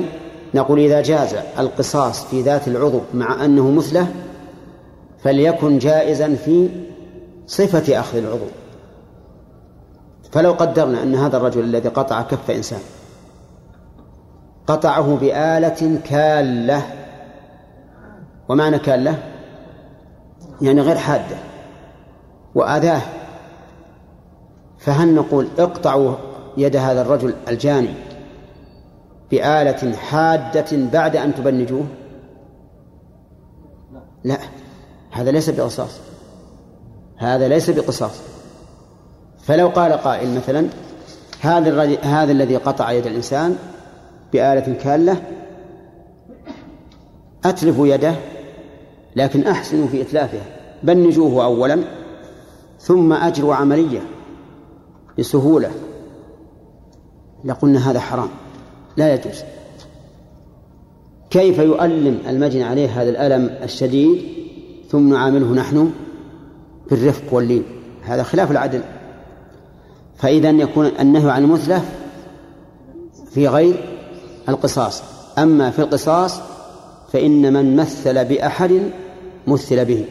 [0.54, 4.06] نقول إذا جاز القصاص في ذات العضو مع أنه مثله
[5.22, 6.68] فليكن جائزا في
[7.46, 8.46] صفة أخذ العضو.
[10.32, 12.80] فلو قدرنا أن هذا الرجل الذي قطع كف إنسان
[14.66, 16.82] قطعه بآلة كالة.
[18.48, 19.18] ومعنى كالة؟
[20.62, 21.36] يعني غير حادة.
[22.54, 23.02] وآذاه.
[24.78, 26.14] فهل نقول اقطعوا
[26.56, 27.94] يد هذا الرجل الجاني
[29.30, 31.86] بآلة حادة بعد أن تبنجوه؟
[34.24, 34.38] لا
[35.10, 36.00] هذا ليس بقصاص.
[37.16, 38.20] هذا ليس بقصاص.
[39.42, 40.68] فلو قال قائل مثلا
[41.40, 43.56] هذا هذا الذي قطع يد الإنسان
[44.32, 45.22] بآلة كالة
[47.44, 48.14] أتلفوا يده
[49.16, 50.42] لكن أحسنوا في إتلافها
[50.82, 51.78] بنجوه أولا
[52.80, 54.00] ثم أجروا عملية
[55.18, 55.70] بسهولة.
[57.44, 58.28] لقلنا هذا حرام.
[58.96, 59.42] لا يجوز.
[61.30, 64.22] كيف يؤلم المجني عليه هذا الألم الشديد
[64.90, 65.90] ثم نعامله نحن
[66.90, 67.64] بالرفق واللين؟
[68.02, 68.82] هذا خلاف العدل.
[70.16, 71.82] فإذا يكون النهي عن المثلة
[73.30, 73.74] في غير
[74.48, 75.02] القصاص.
[75.38, 76.40] أما في القصاص
[77.12, 78.90] فإن من مثل بأحد
[79.46, 80.04] مثل به.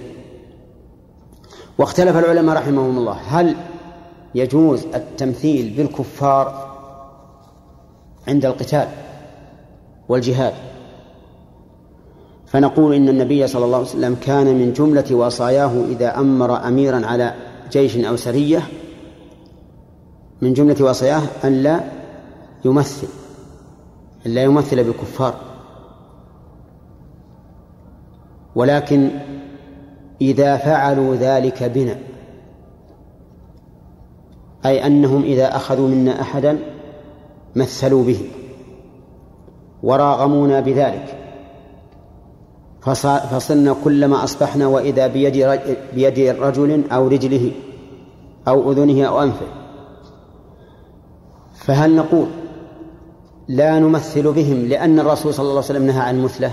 [1.78, 3.14] واختلف العلماء رحمهم الله.
[3.14, 3.56] هل
[4.36, 6.73] يجوز التمثيل بالكفار
[8.28, 8.88] عند القتال
[10.10, 10.54] والجهاد.
[12.54, 17.34] فنقول إن النبي صلى الله عليه وسلم كان من جملة وصاياه إذا أمر أميرا على
[17.72, 18.62] جيش أو سرية
[20.42, 21.84] من جملة وصاياه أن لا
[22.66, 23.08] يمثل
[24.26, 25.36] أن لا يمثل بالكفار
[28.56, 29.10] ولكن
[30.22, 32.00] إذا فعلوا ذلك بنا
[34.66, 36.60] أي أنهم إذا أخذوا منا أحدا
[37.56, 38.20] مثلوا به
[39.84, 41.20] وراغمونا بذلك.
[43.32, 45.60] فصرنا كلما أصبحنا وإذا بيد
[45.96, 47.52] بيد رجل أو رجله
[48.48, 49.46] أو أذنه أو أنفه.
[51.56, 52.28] فهل نقول
[53.48, 56.52] لا نمثل بهم لأن الرسول صلى الله عليه وسلم نهى عن مثله؟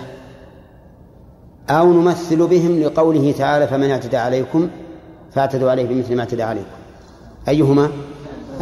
[1.70, 4.68] أو نمثل بهم لقوله تعالى فمن اعتدى عليكم
[5.32, 6.76] فاعتدوا عليه بمثل ما اعتدى عليكم.
[7.48, 7.90] أيهما؟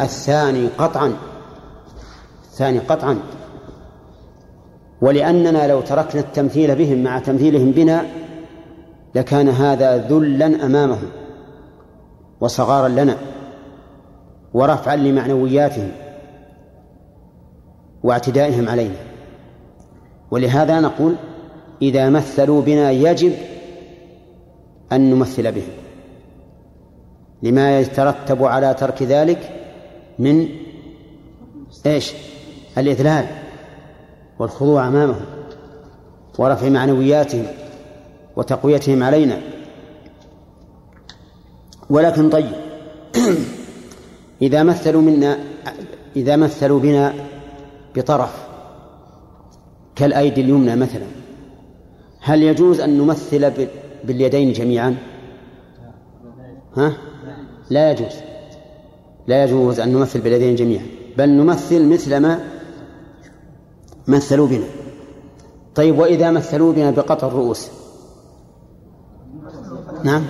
[0.01, 1.13] الثاني قطعا.
[2.59, 3.19] الثاني قطعا.
[5.01, 8.05] ولأننا لو تركنا التمثيل بهم مع تمثيلهم بنا
[9.15, 11.09] لكان هذا ذلا أمامهم
[12.41, 13.17] وصغارا لنا
[14.53, 15.91] ورفعا لمعنوياتهم
[18.03, 18.95] واعتدائهم علينا.
[20.31, 21.15] ولهذا نقول
[21.81, 23.33] إذا مثلوا بنا يجب
[24.91, 25.73] أن نمثل بهم.
[27.43, 29.49] لما يترتب على ترك ذلك
[30.19, 30.47] من
[31.85, 32.13] إيش؟
[32.79, 33.25] الإذلال
[34.39, 35.25] والخضوع أمامهم
[36.37, 37.45] ورفع معنوياتهم
[38.35, 39.41] وتقويتهم علينا.
[41.89, 42.51] ولكن طيب
[44.41, 45.39] إذا مثلوا منا
[46.15, 47.13] إذا مثلوا بنا
[47.95, 48.47] بطرف
[49.95, 51.05] كالأيدي اليمنى مثلا
[52.19, 53.67] هل يجوز أن نمثل
[54.03, 54.97] باليدين جميعا؟
[56.77, 56.93] ها؟
[57.69, 58.13] لا يجوز.
[59.27, 60.85] لا يجوز أن نمثل باليدين جميعا
[61.17, 62.39] بل نمثل مثل ما
[64.09, 64.65] مثلوا بنا.
[65.75, 67.67] طيب وإذا مثلوا بنا بقطع الرؤوس؟
[70.03, 70.25] نعم.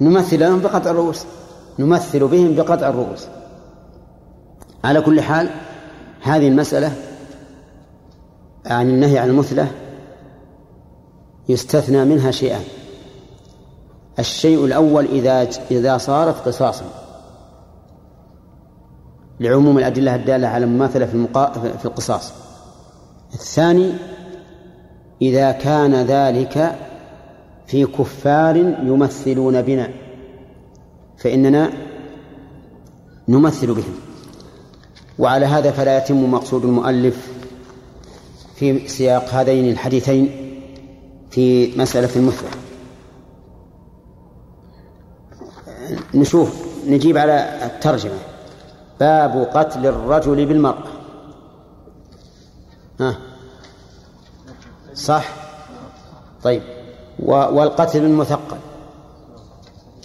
[0.00, 1.24] نمثل لهم بقطع الرؤوس.
[1.78, 3.26] نمثل بهم بقطع الرؤوس.
[4.84, 5.50] على كل حال
[6.20, 6.92] هذه المسألة
[8.66, 9.70] عن النهي عن المثلة
[11.48, 12.64] يستثنى منها شيئان.
[14.18, 17.01] الشيء الأول إذا إذا صارت قصاصا.
[19.42, 21.52] لعموم الأدلة الدالة على المماثلة في المقا...
[21.78, 22.32] في القصاص.
[23.34, 23.92] الثاني
[25.22, 26.78] إذا كان ذلك
[27.66, 29.88] في كفار يمثلون بنا
[31.16, 31.70] فإننا
[33.28, 33.94] نمثل بهم.
[35.18, 37.32] وعلى هذا فلا يتم مقصود المؤلف
[38.54, 40.30] في سياق هذين الحديثين
[41.30, 42.48] في مسألة المثلى
[46.14, 48.31] نشوف نجيب على الترجمة.
[49.02, 50.84] باب قتل الرجل بالمرأة
[53.00, 53.16] ها؟
[54.94, 55.34] صح؟
[56.42, 56.62] طيب.
[57.18, 58.56] والقتل المثقل.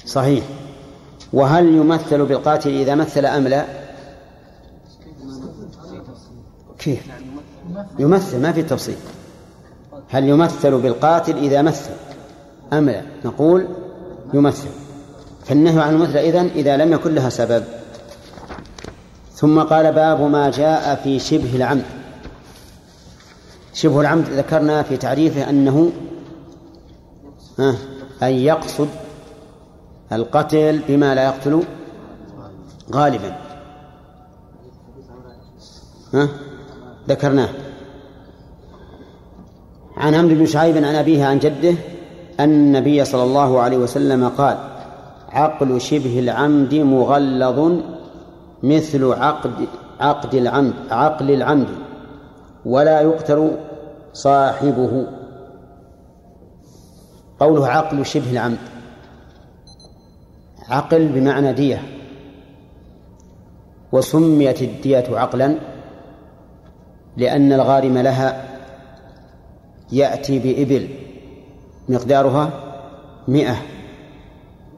[0.06, 0.44] صحيح.
[1.34, 3.66] وهل يمثل بالقاتل إذا مثل أم لا؟
[6.80, 7.08] كيف؟
[8.00, 8.98] يمثل ما في تفصيل.
[10.10, 11.90] هل يمثل بالقاتل إذا مثل
[12.74, 13.68] أم لا؟ نقول
[14.34, 14.70] يمثل.
[15.46, 17.77] فالنهي عن المثل إذن إذا لم يكن لها سبب.
[19.38, 21.84] ثم قال باب ما جاء في شبه العمد.
[23.74, 25.92] شبه العمد ذكرنا في تعريفه أنه
[28.24, 28.88] أن يقصد
[30.12, 31.64] القتل بما لا يقتل
[32.94, 33.36] غالبا.
[36.14, 36.28] ها
[37.10, 37.50] ذكرناه.
[39.98, 41.76] عن عمرو بن شعيب عن أبيه عن جده
[42.40, 44.58] أن النبي صلى الله عليه وسلم قال
[45.30, 47.82] عقل شبه العمد مغلظ
[48.64, 49.68] مثل عقد
[50.00, 51.68] عقد العمد عقل العمد
[52.66, 53.58] ولا يقتل
[54.14, 55.08] صاحبه.
[57.40, 58.58] قوله عقل شبه العمد.
[60.70, 61.82] عقل بمعنى دية.
[63.92, 65.56] وسميت الدية عقلا
[67.18, 68.44] لأن الغارم لها
[69.92, 70.88] يأتي بإبل
[71.90, 72.50] مقدارها
[73.28, 73.56] مئة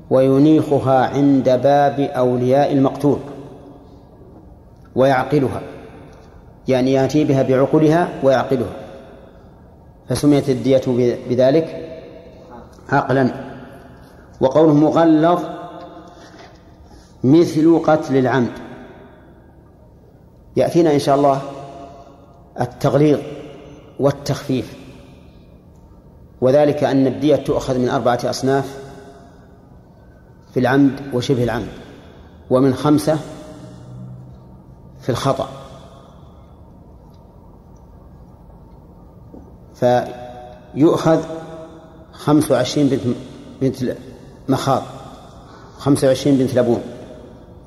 [0.09, 3.19] وينيخها عند باب أولياء المقتول.
[4.95, 5.61] ويعقلها.
[6.67, 8.73] يعني يأتي بها بعقلها ويعقلها.
[10.09, 10.81] فسميت الدية
[11.29, 11.89] بذلك
[12.89, 13.31] عقلا.
[14.41, 15.43] وقوله مغلظ
[17.23, 18.51] مثل قتل العمد.
[20.55, 21.41] يأتينا إن شاء الله
[22.61, 23.19] التغليظ
[23.99, 24.77] والتخفيف.
[26.41, 28.77] وذلك أن الدية تؤخذ من أربعة أصناف
[30.53, 31.67] في العمد وشبه العمد.
[32.49, 33.17] ومن خمسة
[35.09, 35.49] في الخطأ.
[39.75, 41.23] فيؤخذ
[42.11, 43.01] خمس وعشرين بنت
[43.61, 43.97] بنت
[44.49, 44.83] مخاض
[45.77, 46.81] خمسة وعشرين بنت لبون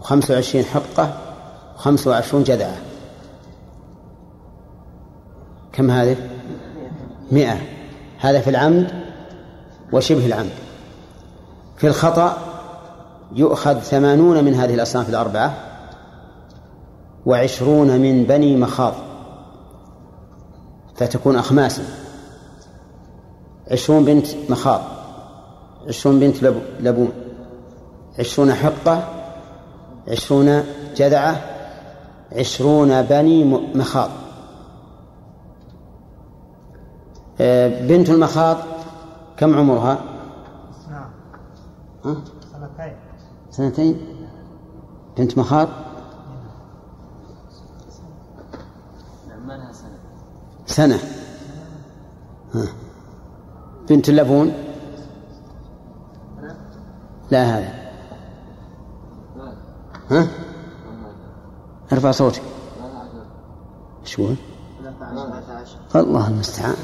[0.01, 1.19] وخمسة وعشرين حقة
[1.77, 2.77] وخمسة وعشرون جذعة.
[5.73, 6.17] كم هذه؟
[7.33, 7.59] مئة.
[8.19, 8.91] هذا في العمد
[9.93, 10.53] وشبه العمد.
[11.77, 12.37] في الخطأ
[13.33, 15.72] يؤخذ ثمانون من هذه الأصناف الأربعة.
[17.27, 18.95] وعشرون من بني مخاض.
[20.95, 21.83] فتكون أخماسا
[23.71, 24.81] عشرون بنت مخاض.
[25.89, 26.43] عشرون بنت
[26.81, 27.13] لبون.
[28.19, 29.09] عشرون حقة.
[30.09, 30.65] عشرون
[30.97, 31.41] جذعة.
[32.33, 33.45] عشرون بني
[33.75, 34.11] مخاض.
[37.41, 38.57] آه، بنت المخاض
[39.37, 39.99] كم عمرها؟
[40.91, 41.11] نعم.
[42.53, 42.97] سنتين.
[43.51, 44.01] سنتين.
[45.19, 45.69] بنت مخاض؟
[50.73, 50.99] سنة.
[52.55, 52.67] ها.
[53.89, 54.53] بنت اللبون؟
[57.31, 57.73] لا هذا.
[60.11, 60.29] ها؟
[61.93, 62.43] ارفع صوتك.
[64.19, 64.37] يقول؟
[65.97, 66.75] الله المستعان.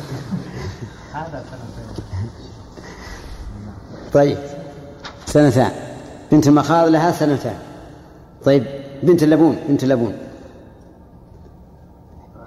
[4.12, 4.38] طيب
[5.26, 5.72] سنتان.
[6.32, 7.58] بنت المخاض لها سنتان.
[8.44, 8.64] طيب
[9.02, 10.18] بنت اللبون بنت اللبون.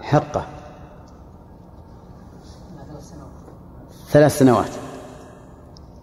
[0.02, 0.61] حقة.
[4.12, 4.70] ثلاث سنوات.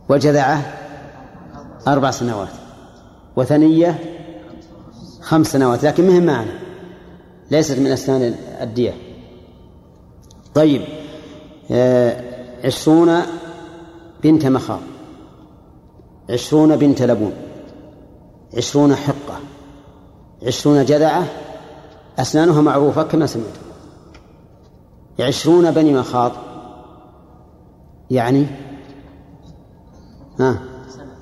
[0.09, 0.74] وجذعة
[1.88, 2.48] أربع سنوات.
[3.36, 3.98] وثنية
[5.20, 6.59] خمس سنوات لكن مهم معنا.
[7.50, 8.94] ليست من أسنان الدية.
[10.54, 10.82] طيب
[11.70, 12.22] آه،
[12.64, 13.22] عشرون
[14.22, 14.80] بنت مخاض.
[16.30, 17.32] عشرون بنت لبون.
[18.56, 19.38] عشرون حقة.
[20.46, 21.24] عشرون جذعة.
[22.18, 23.46] أسنانها معروفة كما سمعت
[25.20, 26.32] عشرون بني مخاض.
[28.11, 28.46] يعني
[30.40, 30.59] ها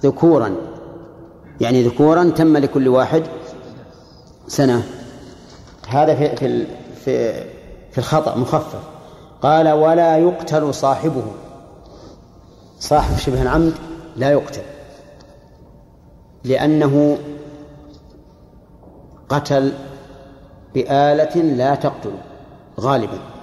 [0.03, 0.57] ذكورا
[1.61, 3.22] يعني ذكورا تم لكل واحد
[4.49, 4.82] سنة.
[5.89, 6.66] هذا في في
[7.05, 7.32] في,
[7.91, 8.82] في الخطأ مخفف.
[9.43, 11.24] قال ولا يقتل صاحبه.
[12.80, 13.74] صاحب شبه العمد
[14.16, 14.62] لا يقتل.
[16.45, 17.18] لأنه
[19.28, 19.72] قتل
[20.74, 22.12] بآلة لا تقتل
[22.80, 23.36] غالبا.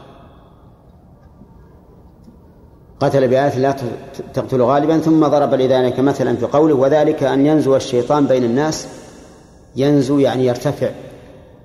[3.04, 3.76] قتل بآلة لا
[4.34, 8.88] تقتل غالبا ثم ضرب لذلك مثلا في قوله وذلك أن ينزو الشيطان بين الناس.
[9.76, 10.90] ينزو يعني يرتفع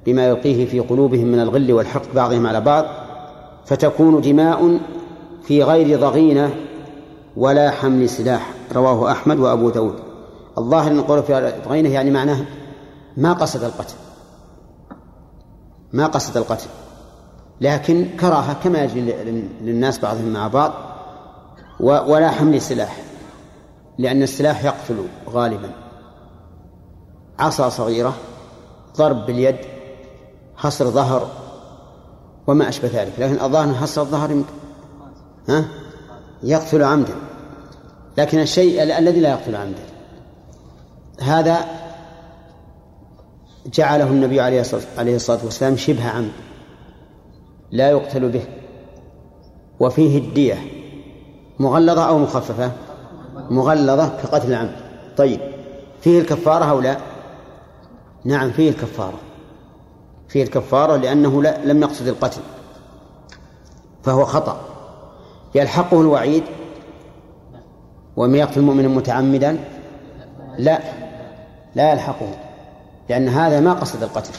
[0.06, 2.84] بما يلقيه في قلوبهم من الغل والحقد بعضهم على بعض
[3.66, 4.80] فتكون دماء
[5.44, 6.50] في غير ضغينة
[7.36, 9.94] ولا حمل سلاح رواه أحمد وأبو داود.
[10.58, 12.44] الظاهر أن القول في ضغينة يعني معناه
[13.16, 13.94] ما قصد القتل.
[15.92, 16.66] ما قصد القتل.
[17.60, 19.14] لكن كراهة كما يجري
[19.62, 20.72] للناس بعضهم مع بعض.
[21.80, 23.02] ولا حمل سلاح
[23.98, 25.70] لأن السلاح يقتل غالبا.
[27.38, 28.14] عصا صغيرة
[28.96, 29.56] ضرب باليد
[30.56, 31.30] حصر ظهر
[32.46, 33.12] وما أشبه ذلك.
[33.18, 34.42] لكن الظاهر حصر الظهر
[35.48, 35.64] ها؟
[36.42, 37.14] يقتل عمدا.
[38.18, 39.82] لكن الشيء الذي لا يقتل عمدا
[41.20, 41.58] هذا
[43.66, 44.60] جعله النبي عليه
[45.16, 46.32] الصلاة والسلام شبه عمد
[47.70, 48.44] لا يقتل به
[49.80, 50.77] وفيه الدية.
[51.58, 52.72] مغلظة أو مخففة؟
[53.50, 54.76] مغلظة كقتل العمد.
[55.16, 55.40] طيب
[56.00, 56.96] فيه الكفارة أو لا؟
[58.24, 59.18] نعم فيه الكفارة.
[60.28, 62.40] فيه الكفارة لأنه لا لم يقصد القتل.
[64.02, 64.60] فهو خطأ.
[65.54, 66.42] يلحقه الوعيد؟
[68.16, 69.58] ومن يقتل المؤمن متعمدا؟
[70.58, 70.80] لا.
[71.74, 72.30] لا يلحقه
[73.08, 74.32] لأن هذا ما قصد القتل.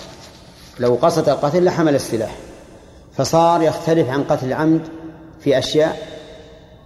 [0.80, 2.36] لو قصد القتل لحمل السلاح.
[3.14, 4.88] فصار يختلف عن قتل العمد
[5.40, 6.09] في أشياء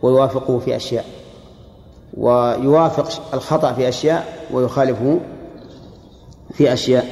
[0.04, 1.06] ويوافقه في أشياء
[2.18, 5.20] ويوافق الخطأ في أشياء ويخالفه
[6.54, 7.08] في أشياء.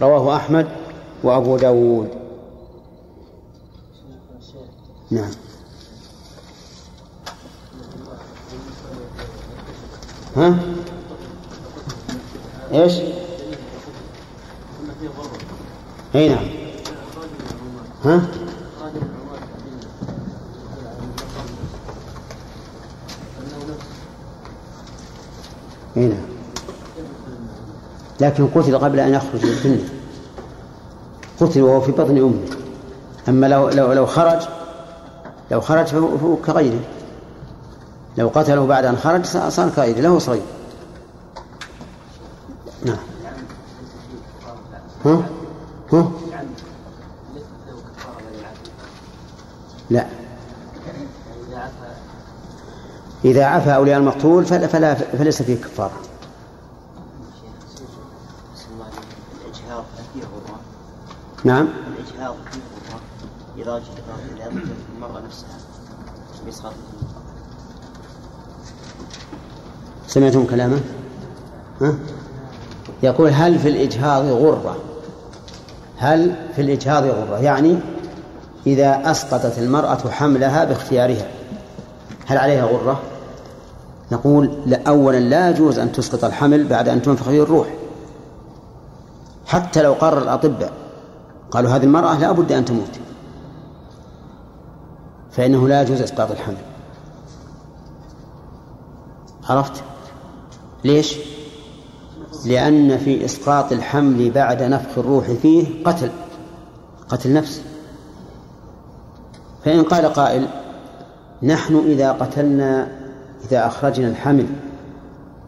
[0.00, 0.68] رواه أحمد
[1.22, 2.08] وأبو داود.
[5.10, 5.30] نعم.
[10.36, 10.58] ها؟
[12.72, 12.92] إيش؟
[16.14, 16.46] إي نعم.
[18.04, 18.43] ها؟
[25.96, 26.34] اي نعم
[28.20, 29.88] لكن قتل قبل أن يخرج من الجنة.
[31.40, 32.40] قتل وهو في بطن أمه.
[33.28, 34.42] أما لو لو لو خرج
[35.50, 36.80] لو خرج فهو كغيره.
[38.18, 40.00] لو قتله بعد أن خرج صار كغيره.
[40.00, 40.42] له صغير.
[42.84, 42.96] نعم.
[45.04, 45.28] ها؟
[45.92, 46.10] ها؟
[49.90, 50.06] لا.
[53.24, 55.92] إذا عفى أولياء المقتول فلا, فلا فليس فيه كفارة
[61.44, 61.68] نعم.
[61.98, 62.34] الإجهاض
[63.56, 63.82] فيه إذا
[64.96, 65.48] المرأة نفسها
[70.06, 70.80] سمعتم كلامه؟
[71.80, 71.94] ها؟
[73.02, 74.76] يقول هل في الإجهاض غرة؟
[75.96, 77.78] هل في الإجهاض غرة؟ يعني
[78.66, 81.28] إذا أسقطت المرأة حملها باختيارها
[82.26, 83.00] هل عليها غرة؟
[84.14, 87.66] نقول لا أولا لا يجوز أن تسقط الحمل بعد أن تنفخ فيه الروح.
[89.46, 90.72] حتى لو قرر الأطباء
[91.50, 92.98] قالوا هذه المرأة لا بد أن تموت.
[95.30, 96.56] فإنه لا يجوز إسقاط الحمل.
[99.48, 99.82] عرفت؟
[100.84, 101.16] ليش؟
[102.46, 106.10] لأن في إسقاط الحمل بعد نفخ الروح فيه قتل
[107.08, 107.62] قتل نفس.
[109.64, 110.48] فإن قال قائل
[111.42, 113.03] نحن إذا قتلنا
[113.44, 114.46] إذا أخرجنا الحمل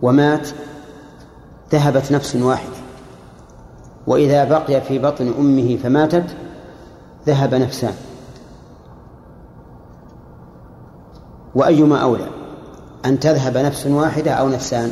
[0.03, 0.49] ومات
[1.73, 2.77] ذهبت نفس واحدة
[4.07, 6.37] وإذا بقي في بطن أمه فماتت
[7.27, 7.95] ذهب نفسان.
[11.55, 12.27] وأيما أولى
[13.05, 14.91] أن تذهب نفس واحدة أو نفسان؟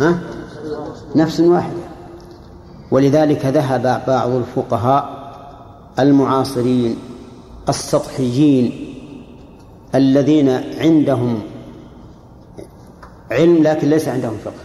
[0.00, 0.18] ها؟
[1.16, 1.82] نفس واحدة.
[2.90, 5.22] ولذلك ذهب بعض الفقهاء
[5.98, 6.98] المعاصرين
[7.68, 8.91] السطحيين
[9.94, 11.42] الذين عندهم
[13.30, 14.62] علم لكن ليس عندهم فقه.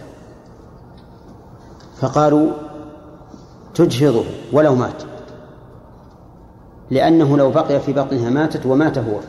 [2.00, 2.50] فقالوا
[3.74, 5.02] تجهضه ولو مات.
[6.90, 9.20] لأنه لو بقي في بطنها ماتت ومات هو.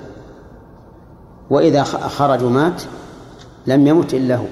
[1.50, 2.82] وإذا خرج مات
[3.68, 4.45] لم يمت إلا هو.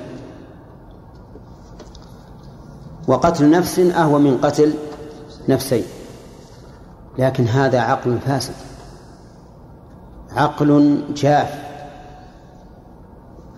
[3.08, 4.74] وقتل نفس أهوى من قتل
[5.50, 5.84] نفسين.
[7.20, 8.67] لكن هذا عقل فاسد.
[10.38, 11.68] عقل جاف.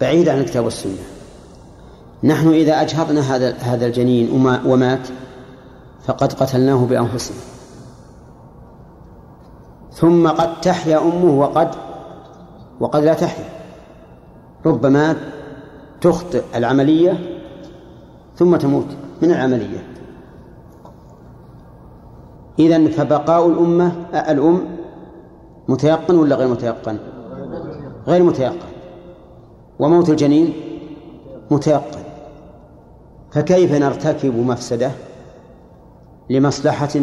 [0.02, 1.04] بعيد عن الكتاب والسنة.
[2.24, 4.32] نحن إذا أجهضنا هذا هذا الجنين
[4.66, 5.08] ومات
[6.06, 7.38] فقد قتلناه بأنفسنا.
[9.92, 11.70] ثم قد تحيا أمه وقد
[12.80, 13.50] وقد لا تحيا.
[14.66, 15.16] ربما
[16.02, 17.40] تخطئ العملية
[18.36, 18.88] ثم تموت
[19.22, 19.88] من العملية.
[22.60, 24.79] إذا فبقاء الأمة الأم
[25.70, 26.98] متيقن ولا غير متيقن؟
[28.08, 28.70] غير متيقن.
[29.80, 30.54] وموت الجنين؟
[31.52, 32.00] متيقن.
[33.32, 34.92] فكيف نرتكب مفسدة
[36.30, 37.00] لمصلحة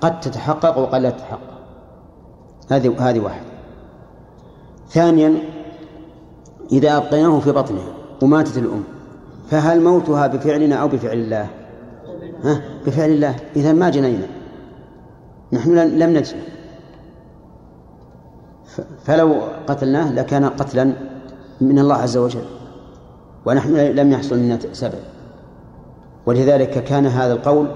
[0.00, 1.56] قد تتحقق وقد لا تتحقق؟
[2.70, 3.46] هذه هذه واحدة.
[4.88, 5.34] ثانيا
[6.72, 8.84] إذا أبقيناه في بطنها وماتت الأم
[9.50, 11.46] فهل موتها بفعلنا أو بفعل الله؟
[12.44, 13.36] ها؟ بفعل الله.
[13.56, 14.26] إذا ما جنينا.
[15.52, 16.36] نحن لم نجن
[19.04, 19.34] فلو
[19.66, 20.92] قتلناه لكان قتلا
[21.60, 22.44] من الله عز وجل
[23.46, 24.98] ونحن لم يحصل منا سبب.
[26.26, 27.66] ولذلك كان هذا القول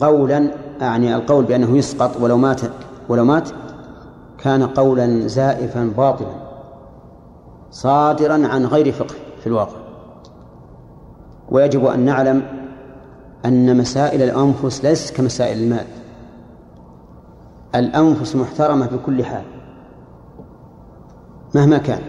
[0.00, 0.50] قولا
[0.82, 2.60] أعني القول بأنه يسقط ولو مات
[3.08, 3.48] ولو مات
[4.38, 6.34] كان قولا زائفا باطلا
[7.70, 9.76] صادرا عن غير فقه في الواقع.
[11.50, 12.42] ويجب أن نعلم
[13.44, 15.86] أن مسائل الأنفس ليست كمسائل المال.
[17.74, 19.53] الأنفس محترمة بكل حال.
[21.54, 22.02] مهما كان.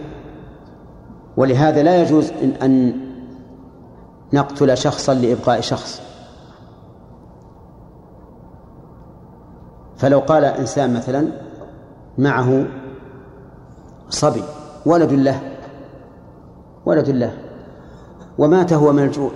[1.38, 2.32] ولهذا لا يجوز
[2.62, 2.94] أن
[4.34, 6.02] نقتل شخصا لإبقاء شخص.
[9.98, 11.28] فلو قال إنسان مثلا
[12.18, 12.66] معه
[14.10, 14.44] صبي
[14.86, 15.42] ولد له
[16.86, 17.34] ولد له
[18.38, 19.32] ومات هو من الجوع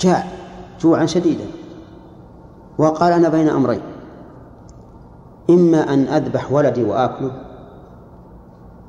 [0.00, 0.24] جاع
[0.80, 1.44] جوعا شديدا
[2.78, 3.80] وقال أنا بين أمرين
[5.50, 7.49] إما أن أذبح ولدي وآكله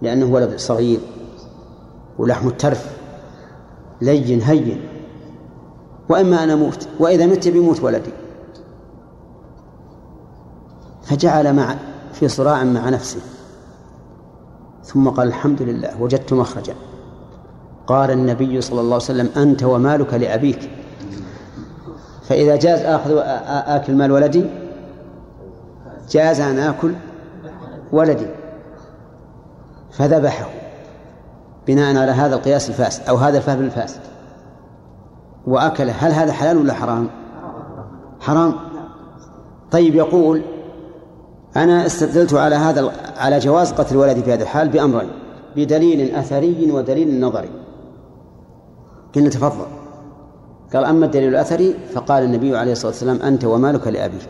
[0.01, 0.99] لأنه ولد صغير
[2.17, 2.97] ولحم الترف
[4.01, 4.81] لين هين.
[6.09, 8.11] وإما أن أموت وإذا مت بيموت ولدي.
[11.03, 11.75] فجعل مع
[12.13, 13.19] في صراع مع نفسه.
[14.83, 16.75] ثم قال الحمد لله وجدت مخرجا.
[17.87, 20.69] قال النبي صلى الله عليه وسلم أنت ومالك لأبيك.
[22.23, 23.11] فإذا جاز آخذ
[23.47, 24.45] آكل مال ولدي
[26.09, 26.93] جاز أن آكل
[27.91, 28.27] ولدي.
[29.91, 30.49] فذبحه
[31.67, 33.99] بناء على هذا القياس الفاسد أو هذا الفهم الفاسد.
[35.47, 37.09] وأكله هل هذا حلال ولا حرام؟
[38.19, 38.53] حرام.
[39.71, 40.41] طيب يقول
[41.55, 45.09] أنا استدلت على هذا على جواز قتل الولد في هذا الحال بأمرين
[45.55, 47.49] بدليل أثري ودليل نظري.
[49.15, 49.65] قلنا تفضل.
[50.73, 54.29] قال أما الدليل الأثري فقال النبي عليه الصلاة والسلام أنت ومالك لأبيك.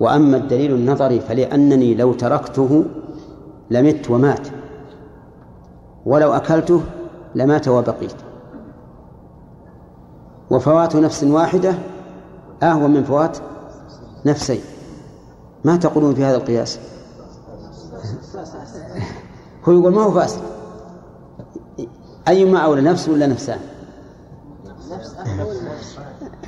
[0.00, 2.84] وأما الدليل النظري فلأنني لو تركته
[3.70, 4.48] لمت ومات.
[6.06, 6.82] ولو أكلته
[7.34, 8.14] لمات وبقيت.
[10.50, 11.74] وفوات نفس واحدة
[12.62, 13.38] أهون من فوات
[14.26, 14.60] نفسين.
[15.64, 16.78] ما تقولون في هذا القياس؟
[19.64, 20.40] هو يقول ما هو فاسد.
[22.28, 23.58] أيما أولى نفس ولا نفسان؟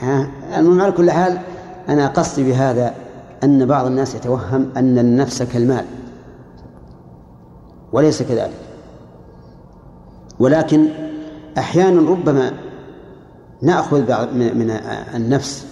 [0.58, 1.38] المهم على كل حال
[1.88, 2.94] أنا قصدي بهذا
[3.44, 5.84] أن بعض الناس يتوهم أن النفس كالمال
[7.92, 8.60] وليس كذلك.
[10.38, 10.88] ولكن
[11.58, 12.52] أحيانا ربما
[13.62, 14.00] نأخذ
[14.34, 14.70] من
[15.14, 15.66] النفس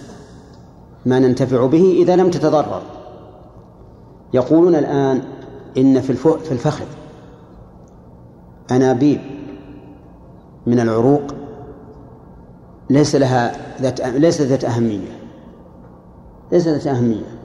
[1.05, 2.81] ما ننتفع به إذا لم تتضرر.
[4.33, 5.21] يقولون الآن
[5.77, 6.85] إن في في الفخذ
[8.71, 9.21] أنابيب
[10.67, 11.21] من العروق
[12.89, 13.51] ليس لها
[13.81, 15.19] ذات ليست ذات أهمية.
[16.51, 17.39] ليست ذات أهمية.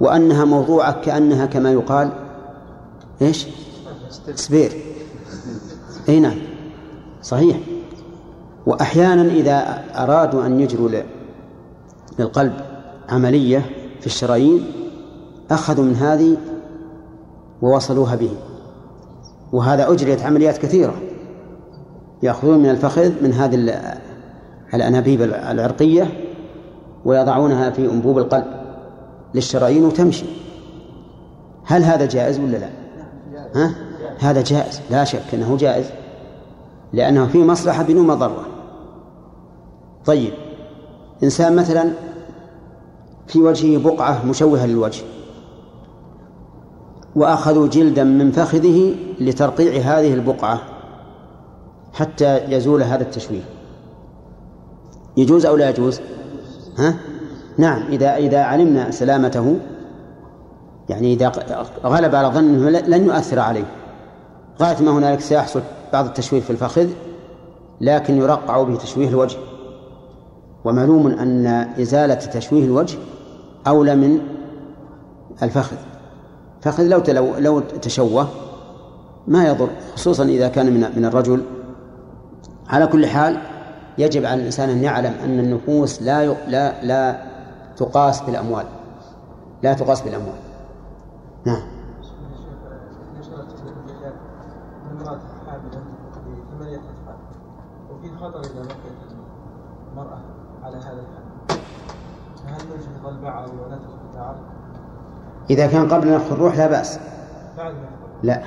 [0.00, 2.12] وأنها موضوعة كأنها كما يقال
[3.22, 3.46] إيش؟
[4.34, 4.72] سبير.
[6.08, 6.38] أي نعم.
[7.22, 7.56] صحيح.
[8.66, 10.90] وأحيانا إذا أرادوا أن يجروا
[12.18, 12.52] للقلب
[13.08, 13.66] عملية
[14.00, 14.64] في الشرايين
[15.50, 16.36] أخذوا من هذه
[17.62, 18.30] ووصلوها به.
[19.52, 20.94] وهذا أجريت عمليات كثيرة.
[22.22, 23.80] يأخذون من الفخذ من هذه
[24.74, 26.06] الأنابيب العرقية
[27.04, 28.46] ويضعونها في أنبوب القلب
[29.34, 30.26] للشرايين وتمشي.
[31.64, 32.70] هل هذا جائز ولا لا؟
[33.54, 33.89] ها؟
[34.20, 35.90] هذا جائز لا شك إنه جائز
[36.92, 38.46] لأنه فيه مصلحة بدون مضرة
[40.06, 40.32] طيب
[41.22, 41.90] إنسان مثلا
[43.26, 45.02] في وجهه بقعة مشوهة للوجه
[47.16, 50.60] وأخذوا جلدا من فخذه لترقيع هذه البقعة
[51.92, 53.42] حتى يزول هذا التشويه
[55.16, 56.00] يجوز أو لا يجوز؟
[56.78, 56.94] ها؟
[57.58, 59.56] نعم إذا إذا علمنا سلامته
[60.88, 61.32] يعني إذا
[61.84, 63.79] غلب على ظنه لن يؤثر عليه
[64.60, 66.88] غاية ما هنالك سيحصل بعض التشويه في الفخذ
[67.80, 69.38] لكن يرقع به تشويه الوجه.
[70.64, 71.46] ومعلوم أن
[71.80, 72.98] إزالة تشويه الوجه
[73.66, 74.20] أولى من
[75.42, 75.76] الفخذ.
[76.62, 78.28] فخذ لو لو لو تشوه
[79.28, 81.42] ما يضر خصوصا إذا كان من من الرجل.
[82.68, 83.38] على كل حال
[83.98, 87.22] يجب على الإنسان أن يعلم أن النفوس لا لا لا
[87.76, 88.66] تقاس بالأموال.
[89.62, 90.38] لا تقاس بالأموال.
[91.44, 91.62] نعم
[97.90, 99.12] وفي خطر إذا بقيت
[99.92, 100.20] المرأة
[100.62, 101.60] على هذا الحال
[102.44, 104.36] فهل نجهض البعض ونترك البعض؟
[105.50, 106.98] إذا كان قبل نفخ الروح لا بأس.
[108.22, 108.42] لا.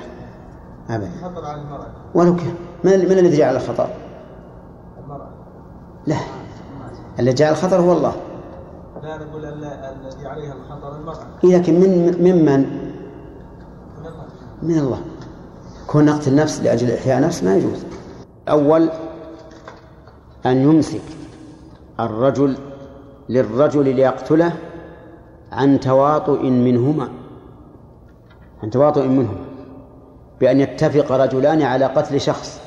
[0.90, 1.10] أبدا.
[1.22, 1.86] خطر على المرأة.
[2.14, 2.54] ولو كان.
[2.84, 3.88] من من الذي جعل الخطر؟
[5.04, 5.28] المرأة.
[6.06, 6.16] لا.
[7.18, 8.12] الذي جعل الخطر هو الله.
[9.02, 11.26] لا نقول الذي عليها الخطر المرأة.
[11.44, 12.60] لكن من ممن؟
[14.00, 14.24] من الله.
[14.62, 15.00] من الله.
[15.86, 17.84] كون نقتل نفس لأجل إحياء نفس ما يجوز.
[18.48, 18.88] أول
[20.46, 21.02] أن يمسك
[22.00, 22.56] الرجل
[23.28, 24.52] للرجل ليقتله
[25.54, 27.08] عن تواطؤ منهما
[28.62, 29.44] عن تواطؤ منهما
[30.40, 32.60] بأن يتفق رجلان على قتل شخص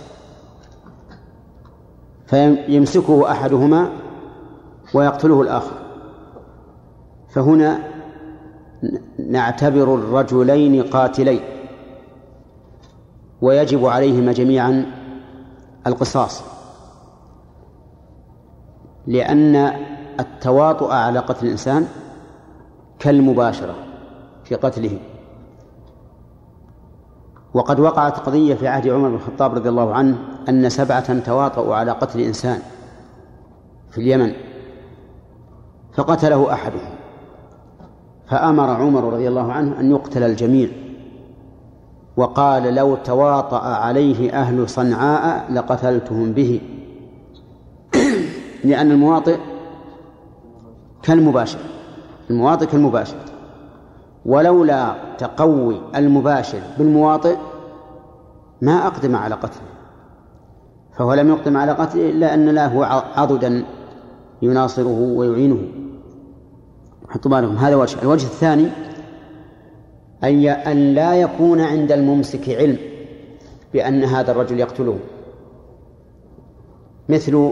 [2.28, 3.90] فيمسكه أحدهما
[4.94, 5.78] ويقتله الآخر.
[7.30, 7.80] فهنا
[9.30, 11.42] نعتبر الرجلين قاتلين
[13.42, 14.86] ويجب عليهما جميعا
[15.88, 16.44] القصاص
[19.08, 19.56] لأن
[20.20, 21.88] التواطؤ على قتل الإنسان
[23.00, 23.76] كالمباشرة
[24.44, 25.00] في قتله
[27.54, 30.18] وقد وقعت قضية في عهد عمر بن الخطاب رضي الله عنه
[30.50, 32.60] أن سبعة تواطؤوا على قتل إنسان
[33.92, 34.34] في اليمن
[35.94, 36.90] فقتله أحدهم.
[38.28, 40.70] فأمر عمر رضي الله عنه أن يقتل الجميع.
[42.18, 46.62] وقال لو تواطأ عليه أهل صنعاء لقتلتهم به.
[48.64, 49.38] لأن المواطئ
[51.04, 51.60] كالمباشر.
[52.30, 53.18] المواطئ كالمباشر.
[54.26, 57.36] ولولا تقوي المباشر بالمواطئ
[58.62, 59.68] ما أقدم على قتله.
[60.98, 63.66] فهو لم يقدم على قتله إلا أن له عضدا
[64.42, 65.60] يناصره ويعينه.
[67.10, 68.02] حطوا بالكم هذا وجه.
[68.02, 68.70] الوجه الثاني
[70.24, 72.78] أي أن لا يكون عند الممسك علم
[73.74, 75.00] بأن هذا الرجل يقتله.
[77.10, 77.52] مثل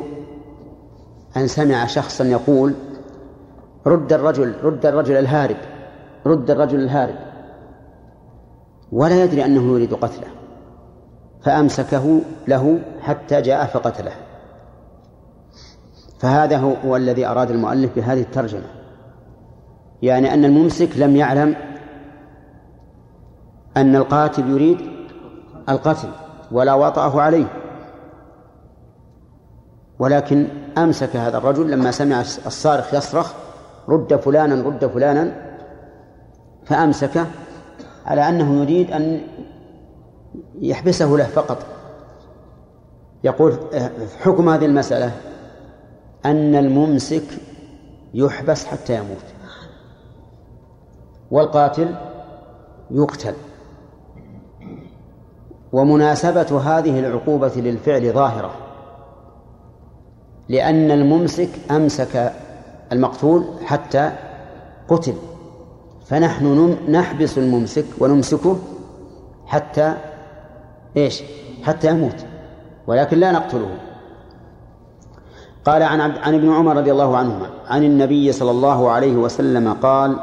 [1.38, 2.74] أن سمع شخصا يقول
[3.88, 5.58] رد الرجل رد الرجل الهارب
[6.26, 7.16] رد الرجل الهارب.
[8.92, 10.28] ولا يدري أنه يريد قتله
[11.42, 14.12] فأمسكه له حتى جاء فقتله.
[16.20, 18.68] فهذا هو الذي أراد المؤلف بهذه الترجمة.
[20.02, 21.56] يعني أن الممسك لم يعلم
[23.78, 24.78] أن القاتل يريد
[25.70, 26.10] القتل
[26.52, 27.48] ولا وطأه عليه.
[30.00, 33.45] ولكن أمسك هذا الرجل لما سمع الصارخ يصرخ
[33.90, 35.32] رد فلانا رد فلانا
[36.66, 37.26] فأمسكه
[38.06, 39.22] على أنه يريد أن
[40.62, 41.66] يحبسه له فقط.
[43.24, 43.58] يقول
[44.22, 45.12] حكم هذه المسألة
[46.26, 47.24] أن الممسك
[48.14, 49.26] يحبس حتى يموت
[51.32, 51.96] والقاتل
[52.92, 53.34] يقتل.
[55.74, 58.52] ومناسبة هذه العقوبة للفعل ظاهرة
[60.50, 62.34] لأن الممسك أمسك
[62.92, 64.12] المقتول حتى
[64.88, 65.14] قتل.
[66.06, 68.58] فنحن نحبس الممسك ونمسكه
[69.46, 69.94] حتى
[70.98, 71.24] إيش؟
[71.64, 72.26] حتى يموت.
[72.88, 73.70] ولكن لا نقتله.
[75.66, 80.18] قال عن عن ابن عمر رضي الله عنهما عن النبي صلى الله عليه وسلم قال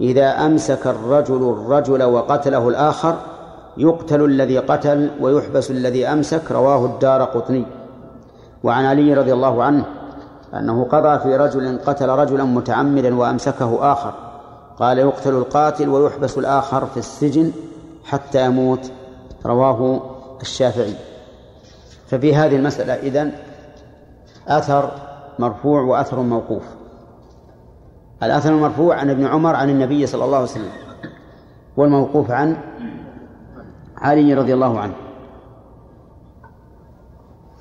[0.00, 3.16] إذا أمسك الرجل الرجل وقتله الآخر
[3.76, 6.50] يقتل الذي قتل ويحبس الذي أمسك.
[6.50, 7.66] رواه الدار قطني.
[8.64, 9.84] وعن علي رضي الله عنه
[10.54, 14.14] أنه قضى في رجل قتل رجلا متعمدا وأمسكه آخر.
[14.78, 17.52] قال يقتل القاتل ويحبس الآخر في السجن
[18.04, 18.90] حتى يموت.
[19.46, 20.00] رواه
[20.40, 20.94] الشافعي.
[22.06, 23.32] ففي هذه المسألة إذن
[24.48, 24.90] أثر
[25.38, 26.62] مرفوع وأثر موقوف.
[28.22, 30.72] الأثر المرفوع عن ابن عمر عن النبي صلى الله عليه وسلم
[31.76, 32.56] والموقوف عن
[33.98, 34.94] علي رضي الله عنه.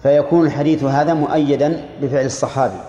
[0.04, 2.80] فيكون الحديث هذا مؤيدا بفعل الصحابي.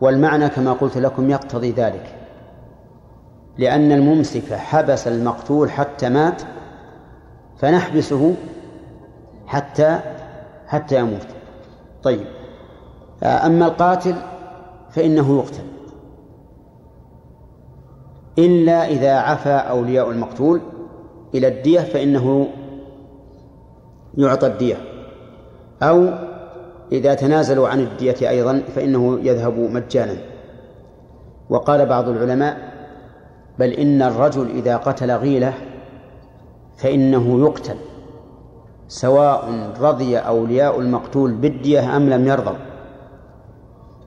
[0.00, 2.14] والمعنى كما قلت لكم يقتضي ذلك.
[3.58, 6.42] لأن الممسك حبس المقتول حتى مات
[7.58, 8.34] فنحبسه
[9.46, 10.00] حتى
[10.66, 11.26] حتى يموت.
[12.02, 12.26] طيب.
[13.22, 14.14] أما القاتل
[14.90, 15.64] فإنه يقتل.
[18.38, 20.60] إلا إذا عفى أولياء المقتول
[21.34, 22.48] إلى الدية فإنه
[24.18, 24.89] يعطى الدية.
[25.82, 26.08] أو
[26.92, 30.16] إذا تنازلوا عن الدية أيضا فإنه يذهب مجانا.
[31.50, 32.56] وقال بعض العلماء
[33.58, 35.54] بل إن الرجل إذا قتل غيلة
[36.76, 37.76] فإنه يقتل
[38.88, 42.56] سواء رضي أولياء المقتول بالدية أم لم يرضوا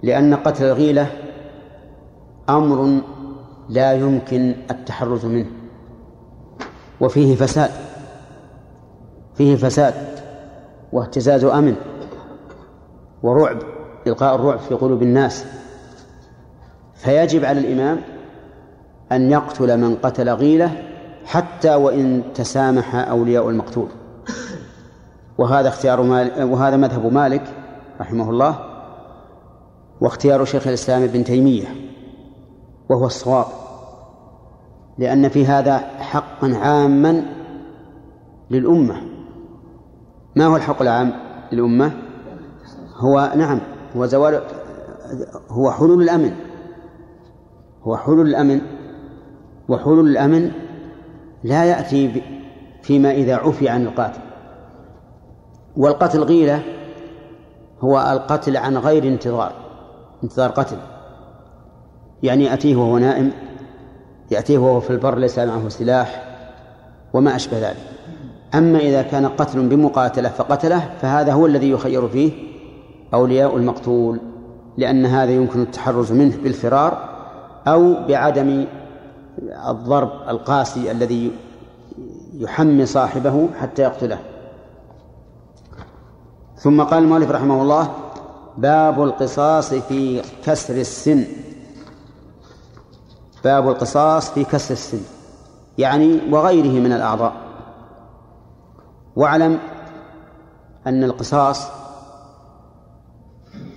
[0.04, 1.08] لأن قتل الغيلة
[2.50, 3.02] أمر
[3.70, 5.50] لا يمكن التحرز منه
[7.02, 7.72] وفيه فساد
[9.36, 10.13] فيه فساد.
[10.94, 11.76] واهتزاز أمن
[13.24, 13.58] ورعب
[14.08, 15.46] إلقاء الرعب في قلوب الناس.
[16.96, 18.02] فيجب على الإمام
[19.12, 20.72] أن يقتل من قتل غيلة
[21.26, 23.88] حتى وإن تسامح أولياء المقتول.
[25.38, 27.44] وهذا اختيار مالك وهذا مذهب مالك
[28.02, 28.60] رحمه الله
[30.02, 31.68] واختيار شيخ الإسلام ابن تيمية
[32.90, 33.46] وهو الصواب.
[34.98, 37.26] لأن في هذا حقا عاما
[38.52, 39.13] للأمة.
[40.36, 41.14] ما هو الحق العام
[41.52, 41.92] للأمة؟
[42.96, 43.60] هو نعم
[43.96, 44.42] هو زوال
[45.50, 46.34] هو حلول الأمن.
[47.84, 48.62] هو حلول الأمن
[49.70, 50.52] وحلول الأمن
[51.44, 52.22] لا يأتي
[52.82, 54.22] فيما إذا عفي عن القاتل.
[55.78, 56.64] والقتل غيلة
[57.80, 59.54] هو القتل عن غير انتظار
[60.24, 60.78] انتظار قتل.
[62.24, 63.32] يعني يأتيه وهو نائم
[64.32, 66.38] يأتيه وهو في البر ليس معه سلاح
[67.14, 67.94] وما أشبه ذلك.
[68.56, 72.32] أما إذا كان قتل بمقاتلة فقتله فهذا هو الذي يخير فيه
[73.14, 74.20] أولياء المقتول
[74.78, 77.10] لأن هذا يمكن التحرز منه بالفرار
[77.68, 78.66] أو بعدم
[79.70, 81.32] الضرب القاسي الذي
[82.34, 84.20] يحمي صاحبه حتى يقتله.
[86.58, 87.92] ثم قال المؤلف رحمه الله
[88.58, 91.26] باب القصاص في كسر السن.
[93.44, 95.02] باب القصاص في كسر السن
[95.78, 97.43] يعني وغيره من الأعضاء.
[99.16, 99.60] واعلم
[100.88, 101.68] أن القصاص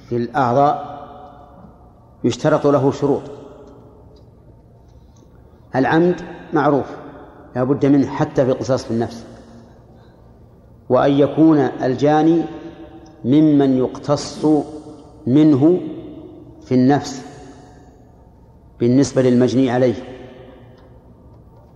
[0.08, 0.96] في الأعضاء
[2.24, 3.22] يشترط له شروط.
[5.76, 6.20] العمد
[6.52, 6.86] معروف
[7.56, 9.24] لا بد منه حتى في القصاص في النفس.
[10.88, 12.42] وأن يكون الجاني
[13.24, 14.46] ممن يقتص
[15.26, 15.80] منه
[16.64, 17.22] في النفس
[18.80, 19.94] بالنسبة للمجني عليه.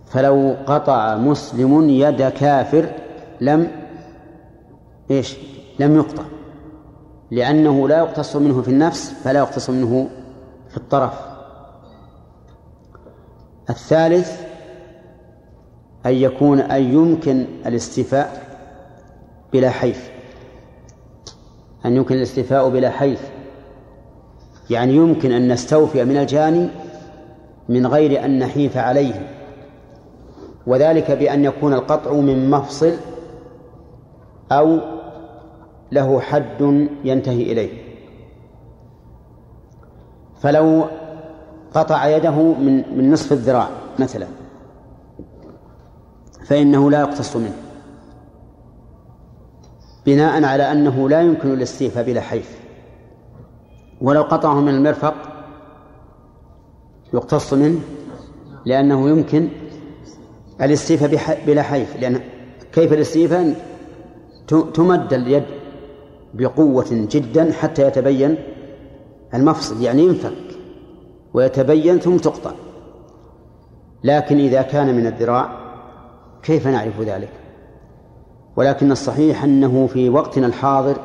[0.07, 2.93] فلو قطع مسلم يد كافر
[3.41, 3.69] لم
[5.11, 5.37] إيش؟
[5.79, 6.23] لم يقطع.
[7.31, 10.09] لأنه لا يقتص منه في النفس فلا يقتص منه
[10.71, 11.21] في الطرف.
[13.71, 14.41] الثالث
[16.07, 18.43] أن يكون أن يمكن الاستيفاء
[19.53, 20.11] بلا حيف.
[21.85, 23.31] أن يمكن الاستيفاء بلا حيف.
[24.71, 26.69] يعني يمكن أن نستوفي من الجاني
[27.69, 29.29] من غير أن نحيف عليه.
[30.67, 32.93] وذلك بأن يكون القطع من مفصل
[34.53, 34.81] أو
[35.93, 37.71] له حد ينتهي إليه.
[40.41, 40.85] فلو
[41.75, 44.27] قطع يده من من نصف الذراع مثلا
[46.47, 47.57] فإنه لا يقتص منه.
[50.07, 52.61] بناء على أنه لا يمكن الاستيفاء بلا حيف.
[54.01, 55.15] ولو قطعه من المرفق
[57.15, 57.81] يقتص منه
[58.65, 59.49] لأنه يمكن
[60.61, 61.97] الاستيفاء بلا حيف.
[61.97, 62.21] لأن
[62.73, 63.70] كيف الاستيفاء؟
[64.51, 65.45] تمد اليد
[66.35, 68.37] بقوة جدا حتى يتبين
[69.35, 70.37] المفصل يعني ينفك
[71.35, 72.53] ويتبين ثم تقطع.
[74.05, 75.51] لكن إذا كان من الذراع
[76.43, 77.33] كيف نعرف ذلك؟
[78.57, 80.97] ولكن الصحيح أنه في وقتنا الحاضر